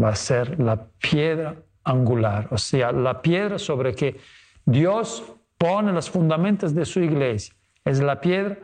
va 0.01 0.11
a 0.11 0.17
ser 0.17 0.61
la 0.61 0.87
piedra 1.01 1.57
angular, 1.85 2.49
o 2.51 2.59
sea, 2.59 2.93
la 2.93 3.21
piedra 3.21 3.59
sobre 3.59 3.95
que 3.95 4.21
Dios 4.65 5.25
pone 5.57 5.93
los 5.93 6.11
fundamentos 6.11 6.75
de 6.75 6.85
su 6.85 7.01
iglesia. 7.01 7.55
Es 7.85 8.01
la 8.01 8.21
piedra 8.21 8.59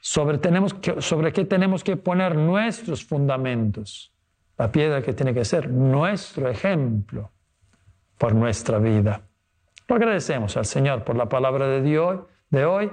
sobre, 0.00 0.38
tenemos 0.38 0.74
que, 0.74 1.00
sobre 1.00 1.32
que 1.32 1.44
tenemos 1.44 1.82
que 1.82 1.96
poner 1.96 2.36
nuestros 2.36 3.04
fundamentos. 3.04 4.12
La 4.58 4.70
piedra 4.70 5.02
que 5.02 5.12
tiene 5.12 5.34
que 5.34 5.44
ser 5.44 5.68
nuestro 5.68 6.48
ejemplo 6.48 7.32
por 8.18 8.34
nuestra 8.34 8.78
vida. 8.78 9.22
Lo 9.88 9.96
agradecemos 9.96 10.56
al 10.56 10.66
Señor 10.66 11.04
por 11.04 11.16
la 11.16 11.28
palabra 11.28 11.66
de 11.66 11.82
Dios 11.82 12.20
de 12.50 12.64
hoy 12.64 12.90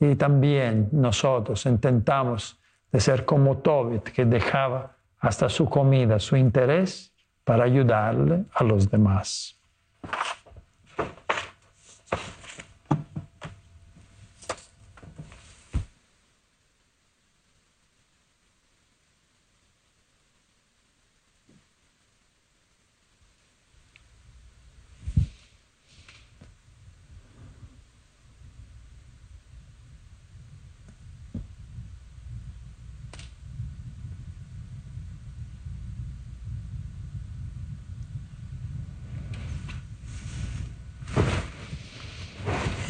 y 0.00 0.14
también 0.16 0.88
nosotros 0.92 1.66
intentamos 1.66 2.60
de 2.92 3.00
ser 3.00 3.24
como 3.24 3.58
Tobit 3.58 4.04
que 4.04 4.24
dejaba 4.24 4.96
hasta 5.18 5.48
su 5.48 5.68
comida, 5.68 6.18
su 6.18 6.36
interés 6.36 7.13
para 7.44 7.64
ayudarle 7.64 8.44
a 8.54 8.64
los 8.64 8.90
demás. 8.90 9.56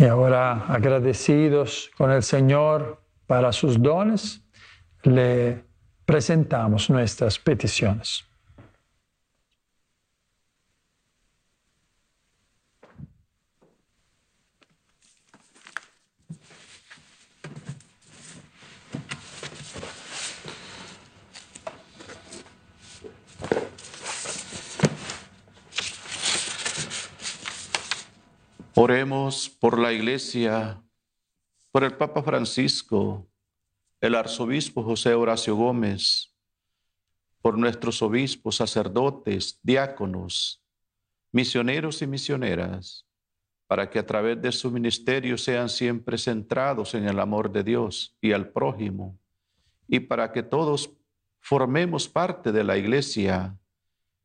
Y 0.04 0.06
ahora, 0.06 0.66
agradecidos 0.68 1.90
con 1.96 2.10
el 2.10 2.22
Señor 2.22 3.00
para 3.26 3.52
sus 3.52 3.80
dones, 3.80 4.42
le 5.02 5.64
presentamos 6.04 6.90
nuestras 6.90 7.38
peticiones. 7.38 8.22
Oremos 28.76 29.48
por 29.48 29.78
la 29.78 29.92
iglesia, 29.92 30.82
por 31.70 31.84
el 31.84 31.96
Papa 31.96 32.24
Francisco, 32.24 33.30
el 34.00 34.16
arzobispo 34.16 34.82
José 34.82 35.14
Horacio 35.14 35.54
Gómez, 35.54 36.34
por 37.40 37.56
nuestros 37.56 38.02
obispos, 38.02 38.56
sacerdotes, 38.56 39.60
diáconos, 39.62 40.60
misioneros 41.30 42.02
y 42.02 42.08
misioneras, 42.08 43.06
para 43.68 43.88
que 43.88 44.00
a 44.00 44.06
través 44.06 44.42
de 44.42 44.50
su 44.50 44.72
ministerio 44.72 45.38
sean 45.38 45.68
siempre 45.68 46.18
centrados 46.18 46.94
en 46.94 47.08
el 47.08 47.20
amor 47.20 47.52
de 47.52 47.62
Dios 47.62 48.16
y 48.20 48.32
al 48.32 48.48
prójimo, 48.48 49.16
y 49.86 50.00
para 50.00 50.32
que 50.32 50.42
todos 50.42 50.90
formemos 51.38 52.08
parte 52.08 52.50
de 52.50 52.64
la 52.64 52.76
iglesia 52.76 53.56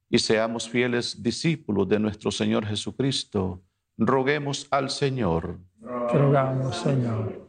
y 0.09 0.17
seamos 0.17 0.67
fieles 0.67 1.21
discípulos 1.21 1.87
de 1.87 1.99
nuestro 1.99 2.31
Señor 2.31 2.65
Jesucristo 2.65 3.63
roguemos 3.99 4.67
al 4.71 4.89
Señor. 4.89 5.59
Te 5.81 6.17
rogamos, 6.17 6.77
Señor. 6.77 7.47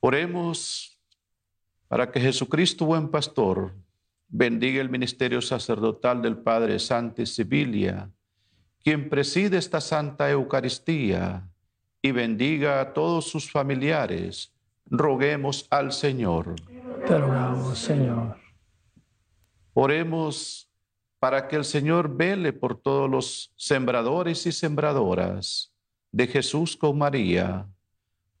Oremos 0.00 0.98
para 1.88 2.10
que 2.10 2.20
Jesucristo, 2.20 2.86
buen 2.86 3.10
pastor, 3.10 3.74
bendiga 4.28 4.80
el 4.80 4.88
ministerio 4.88 5.42
sacerdotal 5.42 6.22
del 6.22 6.38
Padre 6.38 6.78
Santa 6.78 7.26
Sibilia, 7.26 8.10
quien 8.82 9.10
preside 9.10 9.58
esta 9.58 9.80
Santa 9.80 10.30
Eucaristía, 10.30 11.46
y 12.02 12.12
bendiga 12.12 12.80
a 12.80 12.94
todos 12.94 13.28
sus 13.28 13.50
familiares. 13.50 14.54
Roguemos 14.86 15.66
al 15.68 15.92
Señor. 15.92 16.54
Te 17.06 17.18
rogamos, 17.18 17.78
Señor. 17.78 18.38
Oremos 19.74 20.69
para 21.20 21.46
que 21.46 21.56
el 21.56 21.64
Señor 21.64 22.16
vele 22.16 22.52
por 22.52 22.80
todos 22.80 23.08
los 23.08 23.52
sembradores 23.54 24.46
y 24.46 24.52
sembradoras 24.52 25.72
de 26.10 26.26
Jesús 26.26 26.76
con 26.76 26.98
María, 26.98 27.68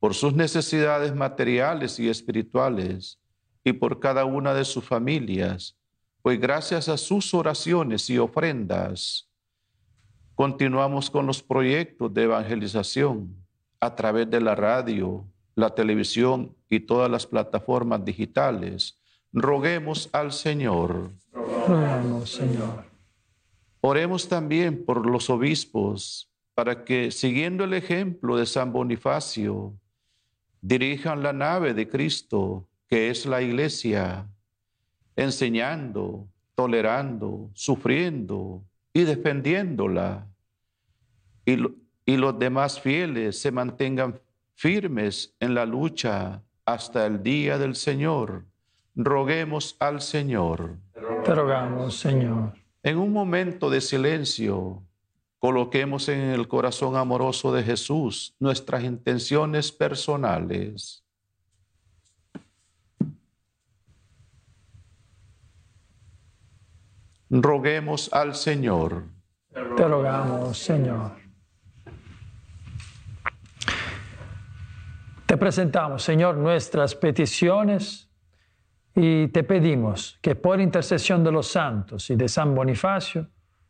por 0.00 0.14
sus 0.14 0.34
necesidades 0.34 1.14
materiales 1.14 2.00
y 2.00 2.08
espirituales 2.08 3.20
y 3.62 3.74
por 3.74 4.00
cada 4.00 4.24
una 4.24 4.54
de 4.54 4.64
sus 4.64 4.82
familias, 4.82 5.76
pues 6.22 6.40
gracias 6.40 6.88
a 6.88 6.96
sus 6.96 7.32
oraciones 7.34 8.08
y 8.08 8.18
ofrendas, 8.18 9.28
continuamos 10.34 11.10
con 11.10 11.26
los 11.26 11.42
proyectos 11.42 12.12
de 12.14 12.22
evangelización 12.22 13.36
a 13.78 13.94
través 13.94 14.30
de 14.30 14.40
la 14.40 14.54
radio, 14.54 15.26
la 15.54 15.74
televisión 15.74 16.56
y 16.68 16.80
todas 16.80 17.10
las 17.10 17.26
plataformas 17.26 18.02
digitales. 18.04 18.99
Roguemos 19.32 20.08
al 20.12 20.32
Señor. 20.32 21.10
Oremos 23.80 24.28
también 24.28 24.84
por 24.84 25.06
los 25.06 25.30
obispos 25.30 26.28
para 26.54 26.84
que, 26.84 27.10
siguiendo 27.10 27.64
el 27.64 27.74
ejemplo 27.74 28.36
de 28.36 28.44
San 28.46 28.72
Bonifacio, 28.72 29.74
dirijan 30.60 31.22
la 31.22 31.32
nave 31.32 31.72
de 31.74 31.88
Cristo, 31.88 32.66
que 32.88 33.08
es 33.08 33.24
la 33.24 33.40
iglesia, 33.40 34.26
enseñando, 35.16 36.26
tolerando, 36.54 37.50
sufriendo 37.54 38.62
y 38.92 39.04
defendiéndola. 39.04 40.26
Y, 41.46 41.56
lo- 41.56 41.74
y 42.04 42.16
los 42.16 42.38
demás 42.38 42.80
fieles 42.80 43.40
se 43.40 43.50
mantengan 43.52 44.20
firmes 44.54 45.34
en 45.40 45.54
la 45.54 45.64
lucha 45.64 46.42
hasta 46.66 47.06
el 47.06 47.22
día 47.22 47.56
del 47.56 47.74
Señor. 47.76 48.44
Roguemos 48.94 49.76
al 49.78 50.00
Señor. 50.00 50.76
Te 51.24 51.34
rogamos, 51.34 51.98
Señor. 51.98 52.54
En 52.82 52.98
un 52.98 53.12
momento 53.12 53.70
de 53.70 53.80
silencio, 53.80 54.82
coloquemos 55.38 56.08
en 56.08 56.20
el 56.20 56.48
corazón 56.48 56.96
amoroso 56.96 57.52
de 57.52 57.62
Jesús 57.62 58.34
nuestras 58.38 58.84
intenciones 58.84 59.70
personales. 59.70 61.04
Roguemos 67.30 68.12
al 68.12 68.34
Señor. 68.34 69.04
Te 69.52 69.86
rogamos, 69.86 70.58
Señor. 70.58 71.12
Te 75.26 75.36
presentamos, 75.36 76.02
Señor, 76.02 76.36
nuestras 76.36 76.96
peticiones 76.96 78.09
y 78.94 79.28
te 79.28 79.44
pedimos 79.44 80.18
que 80.20 80.34
por 80.34 80.60
intercesión 80.60 81.22
de 81.24 81.32
los 81.32 81.46
santos 81.46 82.10
y 82.10 82.16
de 82.16 82.28
San 82.28 82.54
Bonifacio, 82.54 83.28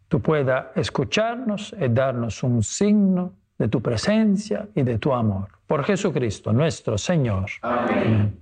tú 0.09 0.21
puedas 0.21 0.67
escucharnos 0.75 1.75
y 1.79 1.89
darnos 1.89 2.43
un 2.43 2.63
signo 2.63 3.35
de 3.59 3.69
tu 3.69 3.81
presencia 3.83 4.69
y 4.75 4.83
de 4.83 4.99
tu 4.99 5.13
amor. 5.13 5.49
Por 5.67 5.85
Jesucristo, 5.85 6.53
nuestro 6.53 6.97
Señor. 6.97 7.51
Amén. 7.63 8.35
Al 8.35 8.40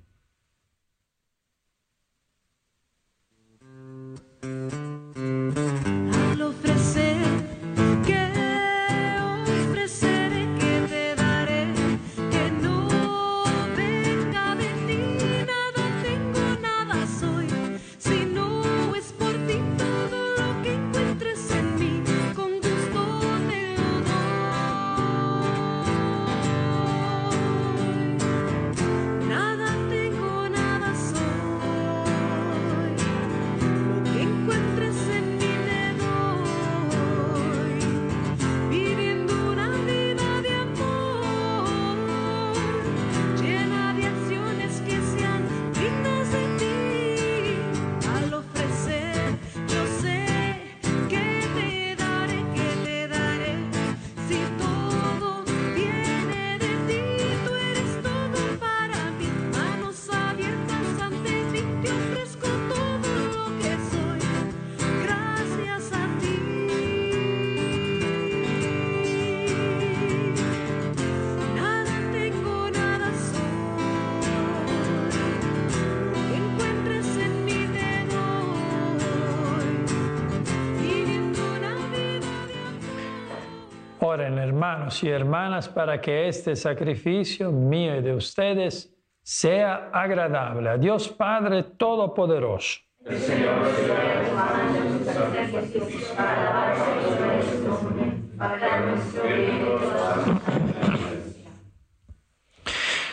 Oren, 84.11 84.39
hermanos 84.39 85.05
y 85.05 85.11
hermanas, 85.11 85.69
para 85.69 86.01
que 86.01 86.29
este 86.29 86.57
sacrificio 86.57 87.53
mío 87.53 87.95
y 87.97 88.01
de 88.01 88.15
ustedes 88.15 88.91
sea 89.23 89.91
agradable 89.93 90.71
a 90.71 90.79
Dios 90.79 91.11
Padre 91.11 91.63
Todopoderoso. 91.77 92.81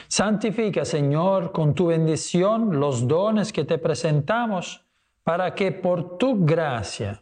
Santifica, 0.08 0.86
Señor, 0.86 1.52
con 1.52 1.76
tu 1.76 1.88
bendición 1.88 2.80
los 2.80 3.06
dones 3.06 3.52
que 3.52 3.66
te 3.66 3.78
presentamos, 3.80 4.86
para 5.26 5.54
que 5.54 5.74
por 5.74 6.18
tu 6.18 6.46
gracia 6.46 7.22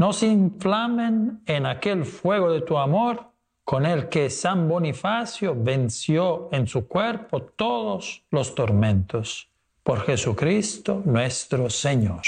nos 0.00 0.22
inflamen 0.22 1.42
en 1.44 1.66
aquel 1.66 2.06
fuego 2.06 2.50
de 2.50 2.62
tu 2.62 2.78
amor 2.78 3.22
con 3.62 3.84
el 3.84 4.08
que 4.08 4.30
San 4.30 4.66
Bonifacio 4.66 5.54
venció 5.54 6.48
en 6.52 6.66
su 6.66 6.88
cuerpo 6.88 7.42
todos 7.42 8.24
los 8.30 8.54
tormentos. 8.54 9.50
Por 9.82 10.00
Jesucristo 10.00 11.02
nuestro 11.04 11.68
Señor. 11.68 12.22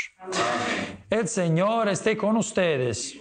El 1.09 1.27
Señor 1.27 1.89
esté 1.89 2.15
con 2.15 2.37
ustedes. 2.37 3.17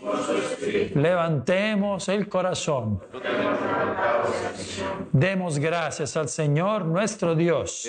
Levantemos 0.96 2.10
el 2.10 2.28
corazón. 2.28 3.02
Demos 5.14 5.60
gracias 5.60 6.18
al 6.18 6.28
Señor 6.28 6.84
nuestro 6.84 7.36
Dios. 7.36 7.88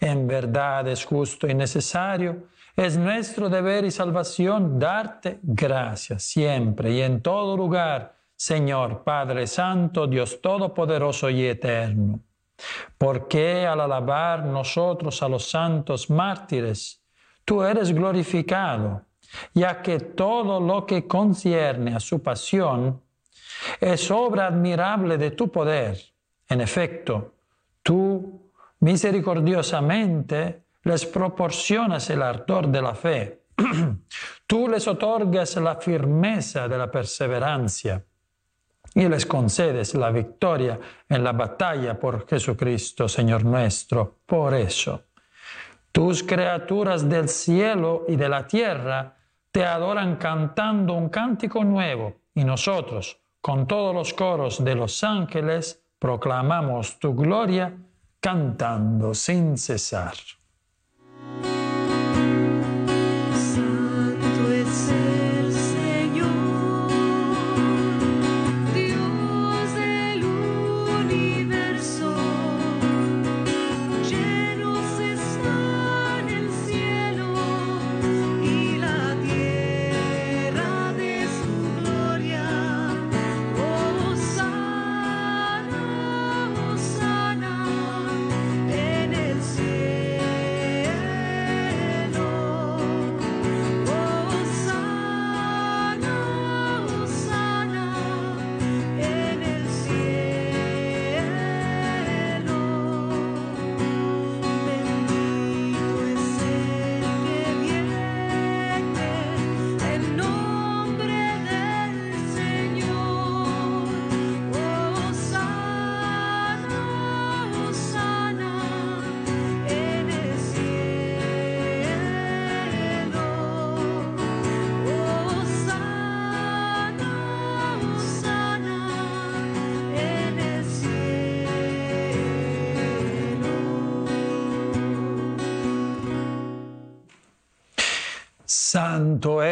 En 0.00 0.26
verdad 0.26 0.88
es 0.88 1.04
justo 1.04 1.46
y 1.46 1.52
necesario, 1.52 2.48
es 2.76 2.96
nuestro 2.96 3.48
deber 3.48 3.84
y 3.84 3.90
salvación 3.90 4.78
darte 4.78 5.38
gracias 5.42 6.22
siempre 6.22 6.92
y 6.92 7.02
en 7.02 7.20
todo 7.20 7.56
lugar, 7.56 8.16
Señor 8.36 9.04
Padre 9.04 9.46
Santo, 9.46 10.06
Dios 10.06 10.40
Todopoderoso 10.40 11.28
y 11.28 11.44
Eterno. 11.44 12.20
Porque 12.96 13.66
al 13.66 13.80
alabar 13.80 14.44
nosotros 14.44 15.22
a 15.22 15.28
los 15.28 15.50
santos 15.50 16.10
mártires, 16.10 17.02
tú 17.44 17.62
eres 17.62 17.92
glorificado, 17.92 19.02
ya 19.54 19.82
que 19.82 19.98
todo 19.98 20.60
lo 20.60 20.86
que 20.86 21.06
concierne 21.06 21.94
a 21.94 22.00
su 22.00 22.22
pasión 22.22 23.00
es 23.80 24.10
obra 24.10 24.46
admirable 24.46 25.18
de 25.18 25.30
tu 25.32 25.50
poder. 25.50 25.98
En 26.48 26.60
efecto, 26.60 27.34
tú 27.82 28.50
misericordiosamente 28.80 30.62
les 30.82 31.06
proporcionas 31.06 32.08
el 32.10 32.22
ardor 32.22 32.68
de 32.68 32.82
la 32.82 32.94
fe. 32.94 33.42
Tú 34.46 34.68
les 34.68 34.86
otorgas 34.88 35.56
la 35.56 35.76
firmeza 35.76 36.68
de 36.68 36.78
la 36.78 36.90
perseverancia 36.90 38.04
y 38.94 39.08
les 39.08 39.26
concedes 39.26 39.94
la 39.94 40.10
victoria 40.10 40.78
en 41.08 41.22
la 41.22 41.32
batalla 41.32 41.98
por 41.98 42.26
Jesucristo, 42.26 43.08
Señor 43.08 43.44
nuestro. 43.44 44.18
Por 44.26 44.54
eso, 44.54 45.04
tus 45.92 46.22
criaturas 46.22 47.08
del 47.08 47.28
cielo 47.28 48.04
y 48.08 48.16
de 48.16 48.28
la 48.28 48.46
tierra 48.46 49.16
te 49.50 49.64
adoran 49.64 50.16
cantando 50.16 50.94
un 50.94 51.08
cántico 51.08 51.64
nuevo 51.64 52.20
y 52.34 52.44
nosotros, 52.44 53.20
con 53.40 53.66
todos 53.66 53.94
los 53.94 54.14
coros 54.14 54.62
de 54.64 54.74
los 54.74 55.02
ángeles, 55.02 55.82
proclamamos 55.98 56.98
tu 56.98 57.14
gloria 57.14 57.72
cantando 58.20 59.14
sin 59.14 59.56
cesar. 59.56 60.14
Santo 61.20 61.69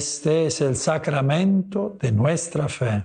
Este 0.00 0.46
es 0.46 0.62
el 0.62 0.76
sacramento 0.76 1.98
de 2.00 2.10
nuestra 2.10 2.70
fe. 2.70 3.04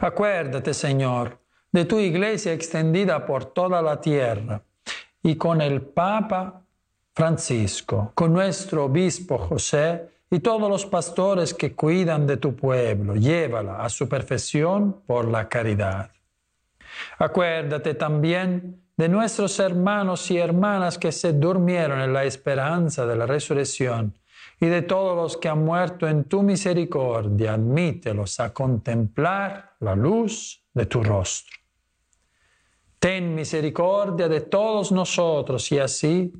Acuérdate, 0.00 0.74
Señor, 0.74 1.38
de 1.72 1.84
tu 1.84 1.98
iglesia 1.98 2.52
extendida 2.52 3.24
por 3.26 3.46
toda 3.46 3.80
la 3.82 4.00
tierra 4.00 4.62
y 5.22 5.36
con 5.36 5.60
el 5.60 5.82
Papa 5.82 6.62
Francisco, 7.14 8.12
con 8.14 8.32
nuestro 8.32 8.86
obispo 8.86 9.38
José 9.38 10.08
y 10.30 10.40
todos 10.40 10.68
los 10.68 10.86
pastores 10.86 11.54
que 11.54 11.74
cuidan 11.74 12.26
de 12.26 12.36
tu 12.36 12.54
pueblo. 12.54 13.14
Llévala 13.14 13.82
a 13.84 13.88
su 13.88 14.08
perfección 14.08 15.02
por 15.06 15.26
la 15.26 15.48
caridad. 15.48 16.10
Acuérdate 17.18 17.94
también 17.94 18.82
de 18.96 19.08
nuestros 19.08 19.58
hermanos 19.58 20.30
y 20.30 20.38
hermanas 20.38 20.98
que 20.98 21.12
se 21.12 21.32
durmieron 21.32 22.00
en 22.00 22.12
la 22.12 22.24
esperanza 22.24 23.06
de 23.06 23.16
la 23.16 23.26
resurrección 23.26 24.14
y 24.60 24.66
de 24.66 24.82
todos 24.82 25.16
los 25.16 25.36
que 25.38 25.48
han 25.48 25.64
muerto 25.64 26.06
en 26.06 26.24
tu 26.24 26.42
misericordia, 26.42 27.54
admítelos 27.54 28.38
a 28.40 28.52
contemplar 28.52 29.76
la 29.80 29.96
luz 29.96 30.62
de 30.74 30.84
tu 30.84 31.02
rostro. 31.02 31.56
Ten 32.98 33.34
misericordia 33.34 34.28
de 34.28 34.42
todos 34.42 34.92
nosotros 34.92 35.72
y 35.72 35.78
así, 35.78 36.32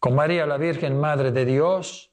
con 0.00 0.14
María 0.14 0.46
la 0.46 0.56
Virgen 0.56 0.98
Madre 0.98 1.30
de 1.30 1.44
Dios, 1.44 2.10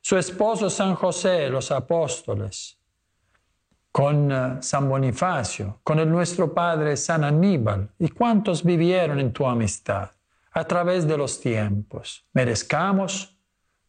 su 0.00 0.16
esposo 0.16 0.70
San 0.70 0.94
José, 0.94 1.50
los 1.50 1.72
apóstoles, 1.72 2.78
con 3.90 4.30
uh, 4.30 4.62
San 4.62 4.88
Bonifacio, 4.88 5.80
con 5.82 5.98
el 5.98 6.08
nuestro 6.08 6.54
Padre 6.54 6.96
San 6.96 7.24
Aníbal 7.24 7.90
y 7.98 8.08
cuantos 8.10 8.62
vivieron 8.62 9.18
en 9.18 9.32
tu 9.32 9.44
amistad 9.44 10.10
a 10.52 10.64
través 10.64 11.06
de 11.08 11.16
los 11.16 11.40
tiempos, 11.40 12.24
merezcamos 12.32 13.39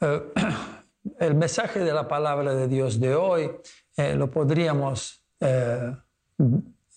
Eh, 0.00 0.22
el 1.20 1.34
mensaje 1.34 1.80
de 1.80 1.92
la 1.92 2.06
palabra 2.06 2.54
de 2.54 2.68
Dios 2.68 3.00
de 3.00 3.14
hoy 3.14 3.50
eh, 3.96 4.14
lo 4.14 4.30
podríamos 4.30 5.22
eh, 5.40 5.92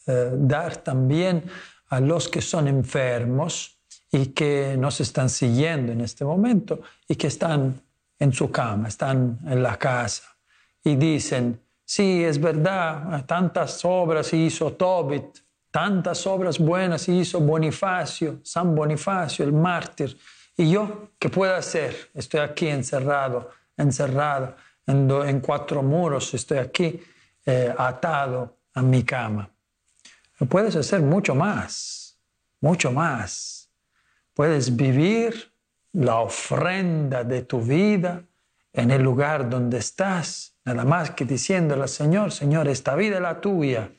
dar 0.05 0.77
también 0.77 1.43
a 1.89 1.99
los 1.99 2.27
que 2.27 2.41
son 2.41 2.67
enfermos 2.67 3.77
y 4.11 4.27
que 4.27 4.75
nos 4.77 4.99
están 4.99 5.29
siguiendo 5.29 5.91
en 5.91 6.01
este 6.01 6.25
momento 6.25 6.81
y 7.07 7.15
que 7.15 7.27
están 7.27 7.81
en 8.19 8.33
su 8.33 8.51
cama, 8.51 8.87
están 8.87 9.39
en 9.45 9.63
la 9.63 9.77
casa 9.77 10.23
y 10.83 10.95
dicen, 10.95 11.59
sí, 11.85 12.23
es 12.23 12.39
verdad, 12.39 13.25
tantas 13.25 13.83
obras 13.85 14.33
hizo 14.33 14.73
Tobit, 14.73 15.39
tantas 15.71 16.27
obras 16.27 16.59
buenas 16.59 17.07
hizo 17.07 17.39
Bonifacio, 17.39 18.39
San 18.43 18.75
Bonifacio, 18.75 19.45
el 19.45 19.53
mártir. 19.53 20.17
¿Y 20.61 20.69
yo 20.69 21.09
qué 21.17 21.27
puedo 21.27 21.55
hacer? 21.55 22.11
Estoy 22.13 22.39
aquí 22.41 22.67
encerrado, 22.67 23.49
encerrado 23.75 24.55
en, 24.85 25.39
cuatro 25.39 25.81
muros, 25.81 26.35
estoy 26.35 26.59
aquí 26.59 27.01
eh, 27.43 27.73
atado 27.75 28.57
a 28.75 28.83
mi 28.83 29.01
cama. 29.01 29.49
Puedes 30.47 30.75
hacer 30.75 31.01
mucho 31.01 31.33
más, 31.33 32.15
mucho 32.59 32.91
más. 32.91 33.71
Puedes 34.35 34.75
vivir 34.75 35.51
la 35.93 36.17
ofrenda 36.17 37.23
de 37.23 37.41
tu 37.41 37.59
vida 37.59 38.23
en 38.71 38.91
el 38.91 39.01
lugar 39.01 39.49
donde 39.49 39.79
estás, 39.79 40.53
nada 40.63 40.85
más 40.85 41.09
que 41.09 41.25
diciéndole 41.25 41.81
al 41.81 41.89
Señor, 41.89 42.31
Señor, 42.31 42.67
esta 42.67 42.93
vida 42.93 43.15
es 43.15 43.21
la 43.23 43.41
tuya 43.41 43.89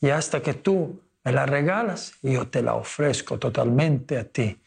y 0.00 0.10
hasta 0.10 0.40
que 0.40 0.54
tú 0.54 1.00
me 1.24 1.32
la 1.32 1.46
regalas, 1.46 2.12
yo 2.22 2.46
te 2.46 2.62
la 2.62 2.74
ofrezco 2.74 3.40
totalmente 3.40 4.18
a 4.18 4.24
ti. 4.24 4.61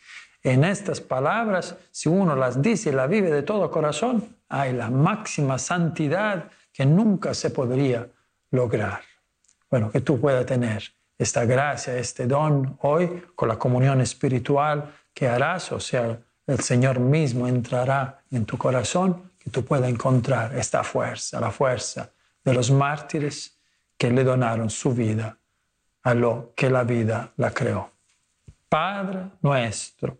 En 0.46 0.64
estas 0.64 1.02
palabras, 1.02 1.76
si 1.90 2.08
uno 2.08 2.36
las 2.36 2.62
dice 2.62 2.92
y 2.92 2.94
las 2.94 3.10
vive 3.10 3.32
de 3.32 3.42
todo 3.42 3.72
corazón, 3.72 4.36
hay 4.48 4.74
la 4.74 4.92
máxima 4.92 5.58
santidad 5.58 6.52
que 6.72 6.86
nunca 6.86 7.34
se 7.34 7.50
podría 7.50 8.08
lograr. 8.52 9.02
Bueno, 9.72 9.90
que 9.90 10.02
tú 10.02 10.22
puedas 10.22 10.46
tener 10.46 10.84
esta 11.18 11.46
gracia, 11.46 11.98
este 11.98 12.28
don 12.28 12.78
hoy 12.82 13.24
con 13.34 13.48
la 13.48 13.58
comunión 13.58 14.02
espiritual 14.02 14.94
que 15.16 15.28
harás, 15.28 15.72
o 15.72 15.80
sea, 15.80 16.20
el 16.46 16.60
Señor 16.60 17.00
mismo 17.00 17.48
entrará 17.48 18.22
en 18.30 18.46
tu 18.46 18.56
corazón, 18.56 19.32
que 19.40 19.50
tú 19.50 19.66
puedas 19.66 19.90
encontrar 19.90 20.56
esta 20.56 20.84
fuerza, 20.84 21.40
la 21.40 21.50
fuerza 21.50 22.12
de 22.44 22.54
los 22.54 22.70
mártires 22.70 23.58
que 23.98 24.12
le 24.12 24.24
donaron 24.24 24.70
su 24.70 24.94
vida 24.94 25.40
a 26.04 26.14
lo 26.14 26.54
que 26.56 26.70
la 26.70 26.84
vida 26.84 27.32
la 27.38 27.50
creó. 27.50 27.90
Padre 28.70 29.32
nuestro, 29.42 30.20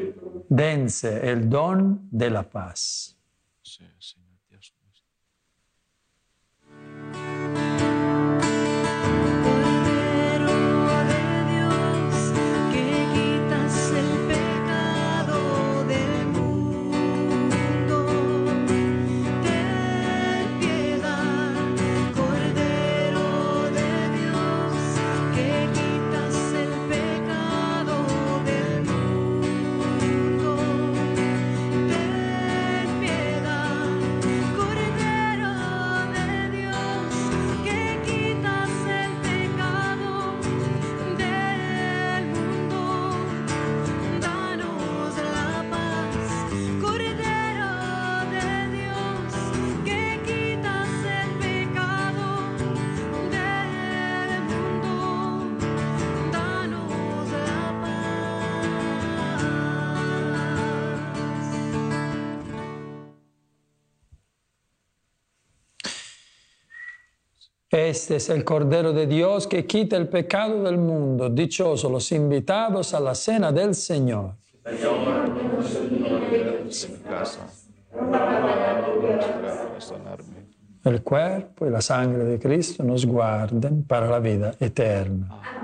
Dense 0.53 1.31
el 1.31 1.49
don 1.49 2.09
de 2.11 2.29
la 2.29 2.43
paz. 2.43 3.10
Este 67.71 68.17
es 68.17 68.29
el 68.29 68.43
Cordero 68.43 68.91
de 68.91 69.07
Dios 69.07 69.47
que 69.47 69.65
quita 69.65 69.95
el 69.95 70.09
pecado 70.09 70.63
del 70.63 70.77
mundo. 70.77 71.29
Dichosos 71.29 71.89
los 71.89 72.11
invitados 72.11 72.93
a 72.93 72.99
la 72.99 73.15
cena 73.15 73.53
del 73.53 73.73
Señor. 73.75 74.35
El 80.83 81.01
cuerpo 81.01 81.65
y 81.65 81.69
la 81.69 81.79
sangre 81.79 82.25
de 82.25 82.39
Cristo 82.39 82.83
nos 82.83 83.05
guarden 83.05 83.83
para 83.85 84.07
la 84.07 84.19
vida 84.19 84.53
eterna. 84.59 85.60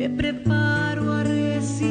me 0.00 0.08
preparo 0.08 1.12
a 1.12 1.22
recibirte. 1.22 1.90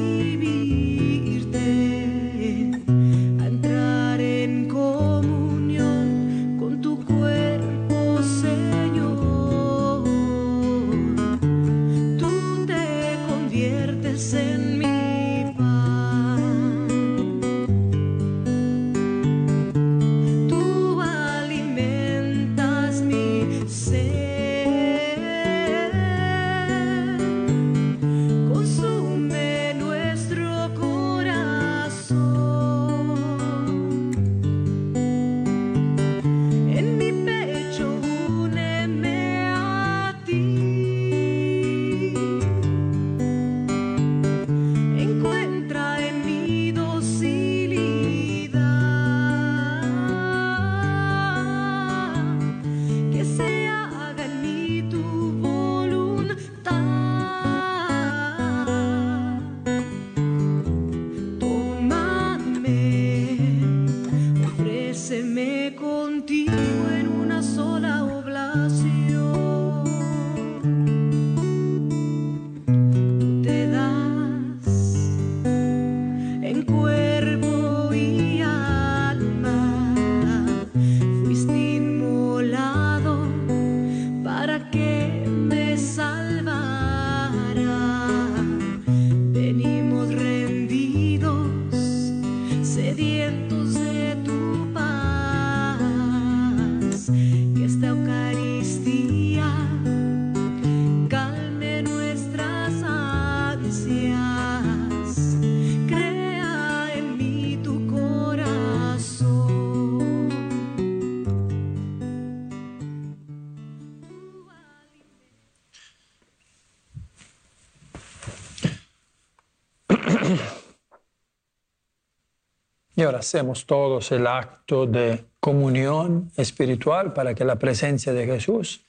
Hacemos 123.20 123.66
todos 123.66 124.12
el 124.12 124.26
acto 124.28 124.86
de 124.86 125.26
comunión 125.40 126.32
espiritual 126.36 127.14
para 127.14 127.34
que 127.36 127.46
la 127.46 127.58
presencia 127.58 128.14
de 128.14 128.26
Jesús 128.26 128.86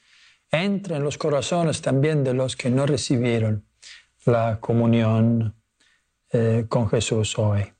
entre 0.50 0.96
en 0.96 1.04
los 1.04 1.18
corazones 1.18 1.80
también 1.80 2.24
de 2.24 2.34
los 2.34 2.56
que 2.56 2.70
no 2.70 2.86
recibieron 2.86 3.64
la 4.24 4.58
comunión 4.60 5.54
eh, 6.32 6.64
con 6.68 6.88
Jesús 6.88 7.38
hoy. 7.38 7.72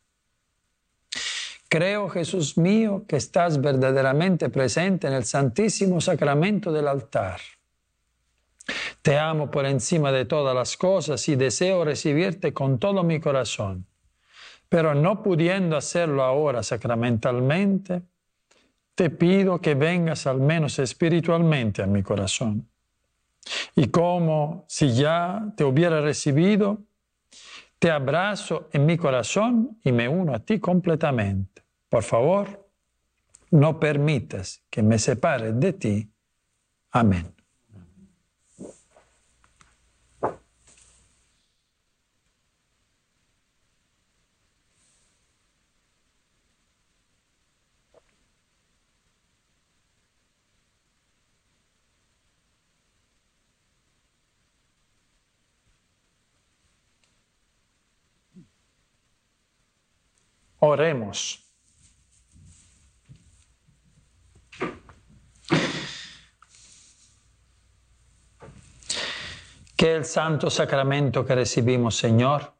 Creo, 1.69 2.09
Jesús 2.09 2.59
mío, 2.59 3.05
que 3.07 3.17
estás 3.17 3.61
verdaderamente 3.61 4.49
presente 4.49 5.07
en 5.07 5.13
el 5.13 5.25
santísimo 5.25 6.01
sacramento 6.01 6.73
del 6.73 6.89
altar. 6.89 7.41
Te 9.03 9.19
amo 9.19 9.51
por 9.51 9.67
encima 9.67 10.11
de 10.11 10.25
todas 10.25 10.55
las 10.55 10.77
cosas 10.77 11.29
y 11.29 11.37
deseo 11.37 11.85
recibirte 11.85 12.53
con 12.53 12.79
todo 12.79 13.05
mi 13.05 13.21
corazón. 13.21 13.87
Pero 14.71 14.95
no 14.95 15.23
pudiendo 15.23 15.77
hacerlo 15.77 16.23
ahora 16.23 16.63
sacramentalmente, 16.63 18.03
te 18.95 19.11
pido 19.11 19.61
que 19.61 19.75
vengas 19.75 20.27
al 20.27 20.41
menos 20.41 20.79
espiritualmente 20.79 21.83
a 21.83 21.87
mi 21.87 22.03
corazón. 22.03 22.67
Y 23.75 23.89
como 23.89 24.65
si 24.69 24.95
ya 24.95 25.53
te 25.57 25.65
hubiera 25.65 26.01
recibido, 26.01 26.79
te 27.79 27.91
abrazo 27.91 28.69
en 28.73 28.87
mi 28.87 28.97
corazón 28.97 29.79
y 29.83 29.91
me 29.91 30.09
uno 30.09 30.35
a 30.35 30.39
ti 30.39 30.61
completamente. 30.61 31.63
Por 31.89 32.03
favor, 32.03 32.69
no 33.51 33.81
permitas 33.81 34.63
que 34.71 34.83
me 34.83 34.99
separe 34.99 35.53
de 35.53 35.73
ti. 35.73 36.11
Amén. 36.93 37.40
Oremos. 60.61 61.47
Que 69.77 69.97
el 69.97 70.05
santo 70.05 70.51
sacramento 70.51 71.25
que 71.25 71.35
recibimos, 71.35 71.97
Señor, 71.97 72.53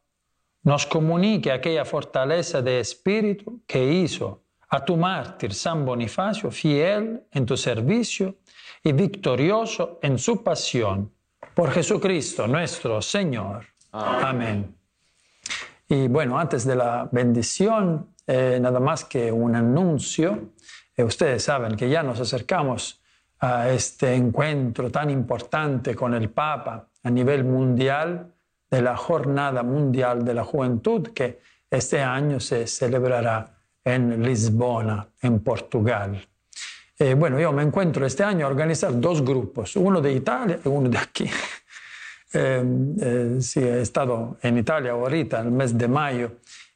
nos 0.63 0.87
comunique 0.87 1.53
aquella 1.53 1.85
fortaleza 1.85 2.63
de 2.63 2.81
espíritu 2.81 3.63
que 3.67 3.85
hizo 3.85 4.43
a 4.71 4.85
tu 4.85 4.97
mártir 4.97 5.53
San 5.53 5.85
Bonifacio 5.85 6.51
fiel 6.51 7.27
en 7.31 7.45
tu 7.45 7.57
servicio 7.57 8.37
y 8.83 8.93
victorioso 8.93 9.99
en 10.03 10.19
su 10.19 10.43
pasión. 10.43 11.13
Por 11.55 11.71
Jesucristo 11.71 12.47
nuestro 12.47 13.03
Señor. 13.03 13.67
Amén. 13.93 14.80
Y 15.93 16.07
bueno, 16.07 16.39
antes 16.39 16.65
de 16.65 16.77
la 16.77 17.09
bendición, 17.11 18.15
eh, 18.25 18.61
nada 18.63 18.79
más 18.79 19.05
que 19.07 19.33
un 19.33 19.57
anuncio. 19.57 20.53
Eh, 20.97 21.03
ustedes 21.03 21.43
saben 21.43 21.75
que 21.77 21.91
ya 21.91 22.01
nos 22.05 22.21
acercamos 22.21 23.03
a 23.41 23.69
este 23.71 24.15
encuentro 24.15 24.89
tan 24.89 25.11
importante 25.11 25.97
con 25.97 26.15
el 26.15 26.31
Papa 26.31 26.87
a 27.03 27.11
nivel 27.11 27.43
mundial 27.43 28.33
de 28.71 28.83
la 28.83 28.97
Jornada 28.97 29.65
Mundial 29.65 30.25
de 30.25 30.33
la 30.33 30.45
Juventud 30.45 31.09
que 31.09 31.41
este 31.69 32.01
año 32.01 32.39
se 32.39 32.69
celebrará 32.69 33.59
en 33.83 34.23
Lisbona, 34.23 35.09
en 35.21 35.41
Portugal. 35.41 36.25
Eh, 36.97 37.15
bueno, 37.15 37.41
yo 37.41 37.51
me 37.53 37.65
encuentro 37.65 38.07
este 38.07 38.23
año 38.23 38.47
a 38.47 38.49
organizar 38.49 39.01
dos 39.01 39.25
grupos, 39.25 39.75
uno 39.75 40.01
de 40.01 40.13
Italia 40.13 40.61
y 40.65 40.69
uno 40.69 40.89
de 40.89 40.99
aquí. 40.99 41.29
Eh, 42.33 42.65
eh, 43.01 43.37
sí, 43.41 43.61
he 43.61 43.81
estado 43.81 44.39
en 44.43 44.59
Italia 44.59 44.93
ahorita, 44.93 45.41
el 45.41 45.51
mes 45.51 45.77
de 45.77 45.89
mayo, 45.89 46.33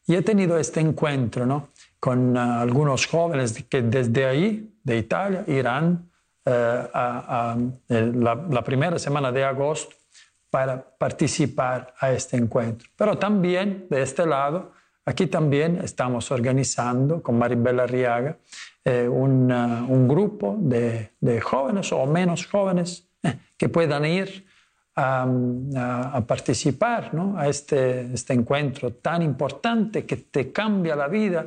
y 0.07 0.15
he 0.15 0.23
tenido 0.23 0.59
este 0.59 0.81
encuentro 0.81 1.47
¿no? 1.47 1.69
con 1.99 2.37
uh, 2.37 2.61
algunos 2.61 3.07
jóvenes 3.07 3.65
que 3.69 3.83
desde 3.83 4.27
ahí, 4.27 4.71
de 4.83 4.99
Italia, 4.99 5.45
irán 5.47 6.11
uh, 6.45 6.51
a, 6.51 7.53
a 7.53 7.57
la, 7.89 8.35
la, 8.51 8.63
primera 8.63 8.99
semana 8.99 9.33
de 9.33 9.45
agosto 9.45 9.97
para 10.51 10.83
participar 10.99 11.95
a 11.99 12.13
este 12.13 12.37
encuentro. 12.37 12.89
Pero 12.97 13.17
también 13.17 13.87
de 13.89 14.03
este 14.03 14.27
lado, 14.27 14.73
aquí 15.07 15.27
también 15.27 15.81
estamos 15.83 16.31
organizando 16.31 17.23
con 17.23 17.39
Maribel 17.39 17.81
Arriaga 17.81 18.37
eh, 18.85 19.09
un, 19.09 19.51
uh, 19.51 19.91
un, 19.91 20.07
grupo 20.07 20.57
de, 20.61 21.13
de, 21.21 21.41
jóvenes 21.41 21.91
o 21.93 22.05
menos 22.05 22.47
jóvenes 22.47 23.09
que 23.57 23.71
puedan 23.71 24.05
ir 24.05 24.45
a, 24.97 25.27
a, 25.77 26.17
a 26.17 26.27
participar 26.27 27.15
¿no? 27.15 27.39
a 27.39 27.49
este, 27.49 28.13
este, 28.13 28.33
encuentro 28.33 28.93
tan 28.95 29.23
importante 29.23 30.05
que 30.05 30.17
te 30.17 30.53
cambia 30.53 30.95
la 30.95 31.09
vida, 31.09 31.47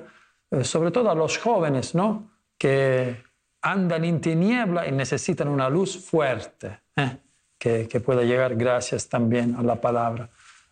eh, 0.51 0.63
sobre 0.63 0.91
todo 0.91 1.09
a 1.09 1.15
los 1.15 1.37
jóvenes 1.37 1.95
¿no? 1.95 2.31
que 2.57 3.23
andan 3.61 4.03
en 4.03 4.21
tiniebla 4.21 4.87
y 4.87 4.91
necesitan 4.91 5.47
una 5.47 5.69
luz 5.69 5.97
fuerte 5.97 6.79
¿eh? 6.95 7.17
que, 7.57 7.87
que, 7.87 7.99
pueda 7.99 8.23
llegar 8.23 8.55
gracias 8.55 9.09
también 9.09 9.55
a 9.55 9.63
la 9.63 9.79
palabra 9.79 10.29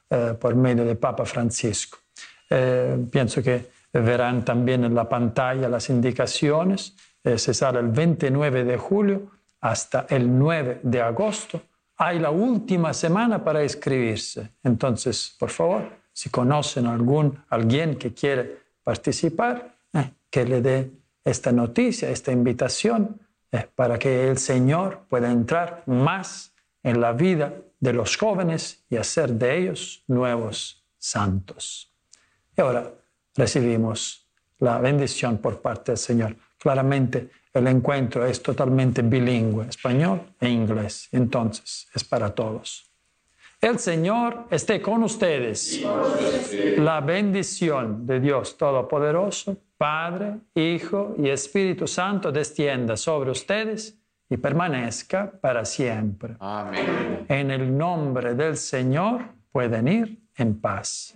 eh, 0.07 0.35
por 0.39 0.53
medio 0.55 0.85
de 0.85 0.95
Papa 0.95 1.25
Francisco. 1.25 1.97
Eh, 2.47 3.05
pienso 3.11 3.41
que 3.41 3.71
verán 3.91 4.45
también 4.45 4.83
en 4.83 4.93
la 4.93 5.09
pantalla 5.09 5.67
las 5.67 5.89
indicaciones. 5.89 6.95
Eh, 7.23 7.39
se 7.39 7.55
sale 7.55 7.79
el 7.79 7.87
29 7.87 8.65
de 8.65 8.77
julio 8.77 9.31
hasta 9.61 10.05
el 10.09 10.37
9 10.37 10.81
de 10.83 11.01
agosto 11.01 11.61
hay 11.97 12.19
la 12.19 12.31
última 12.31 12.93
semana 12.93 13.43
para 13.43 13.63
inscribirse. 13.63 14.51
Entonces, 14.63 15.35
por 15.39 15.49
favor, 15.49 15.89
si 16.11 16.29
conocen 16.29 16.87
algún, 16.87 17.43
alguien 17.49 17.95
que 17.95 18.13
quiere 18.13 18.59
participar, 18.83 19.77
eh, 19.93 20.11
que 20.29 20.45
le 20.45 20.61
dé 20.61 20.91
esta 21.23 21.51
noticia, 21.51 22.09
esta 22.09 22.31
invitación, 22.31 23.19
eh, 23.51 23.67
para 23.75 23.97
que 23.97 24.27
el 24.27 24.37
Señor 24.37 25.05
pueda 25.09 25.31
entrar 25.31 25.83
más 25.87 26.53
en 26.83 27.01
la 27.01 27.13
vida 27.13 27.53
de 27.79 27.93
los 27.93 28.17
jóvenes 28.17 28.83
y 28.89 28.97
hacer 28.97 29.33
de 29.33 29.57
ellos 29.57 30.03
nuevos 30.07 30.83
santos. 30.97 31.91
Y 32.57 32.61
ahora 32.61 32.91
recibimos 33.35 34.27
la 34.59 34.79
bendición 34.79 35.37
por 35.37 35.61
parte 35.61 35.91
del 35.91 35.97
Señor. 35.97 36.35
Claramente 36.57 37.29
el 37.55 37.67
encuentro 37.67 38.25
es 38.25 38.41
totalmente 38.43 39.01
bilingüe, 39.01 39.67
español 39.67 40.21
e 40.39 40.49
inglés, 40.49 41.07
entonces 41.11 41.87
es 41.93 42.03
para 42.03 42.33
todos. 42.35 42.91
El 43.61 43.79
Señor 43.79 44.45
esté 44.51 44.81
con 44.81 45.03
ustedes. 45.03 45.81
La 46.77 47.01
bendición 47.01 48.05
de 48.05 48.19
Dios 48.19 48.57
Todopoderoso, 48.57 49.57
Padre, 49.77 50.35
Hijo 50.53 51.15
y 51.17 51.29
Espíritu 51.29 51.87
Santo 51.87 52.31
descienda 52.31 52.97
sobre 52.97 53.31
ustedes 53.31 53.97
y 54.29 54.37
permanezca 54.37 55.31
para 55.41 55.65
siempre. 55.65 56.35
Amén. 56.39 57.25
En 57.27 57.51
el 57.51 57.75
nombre 57.75 58.35
del 58.35 58.57
Señor 58.57 59.21
pueden 59.51 59.87
ir 59.87 60.19
en 60.37 60.59
paz. 60.59 61.15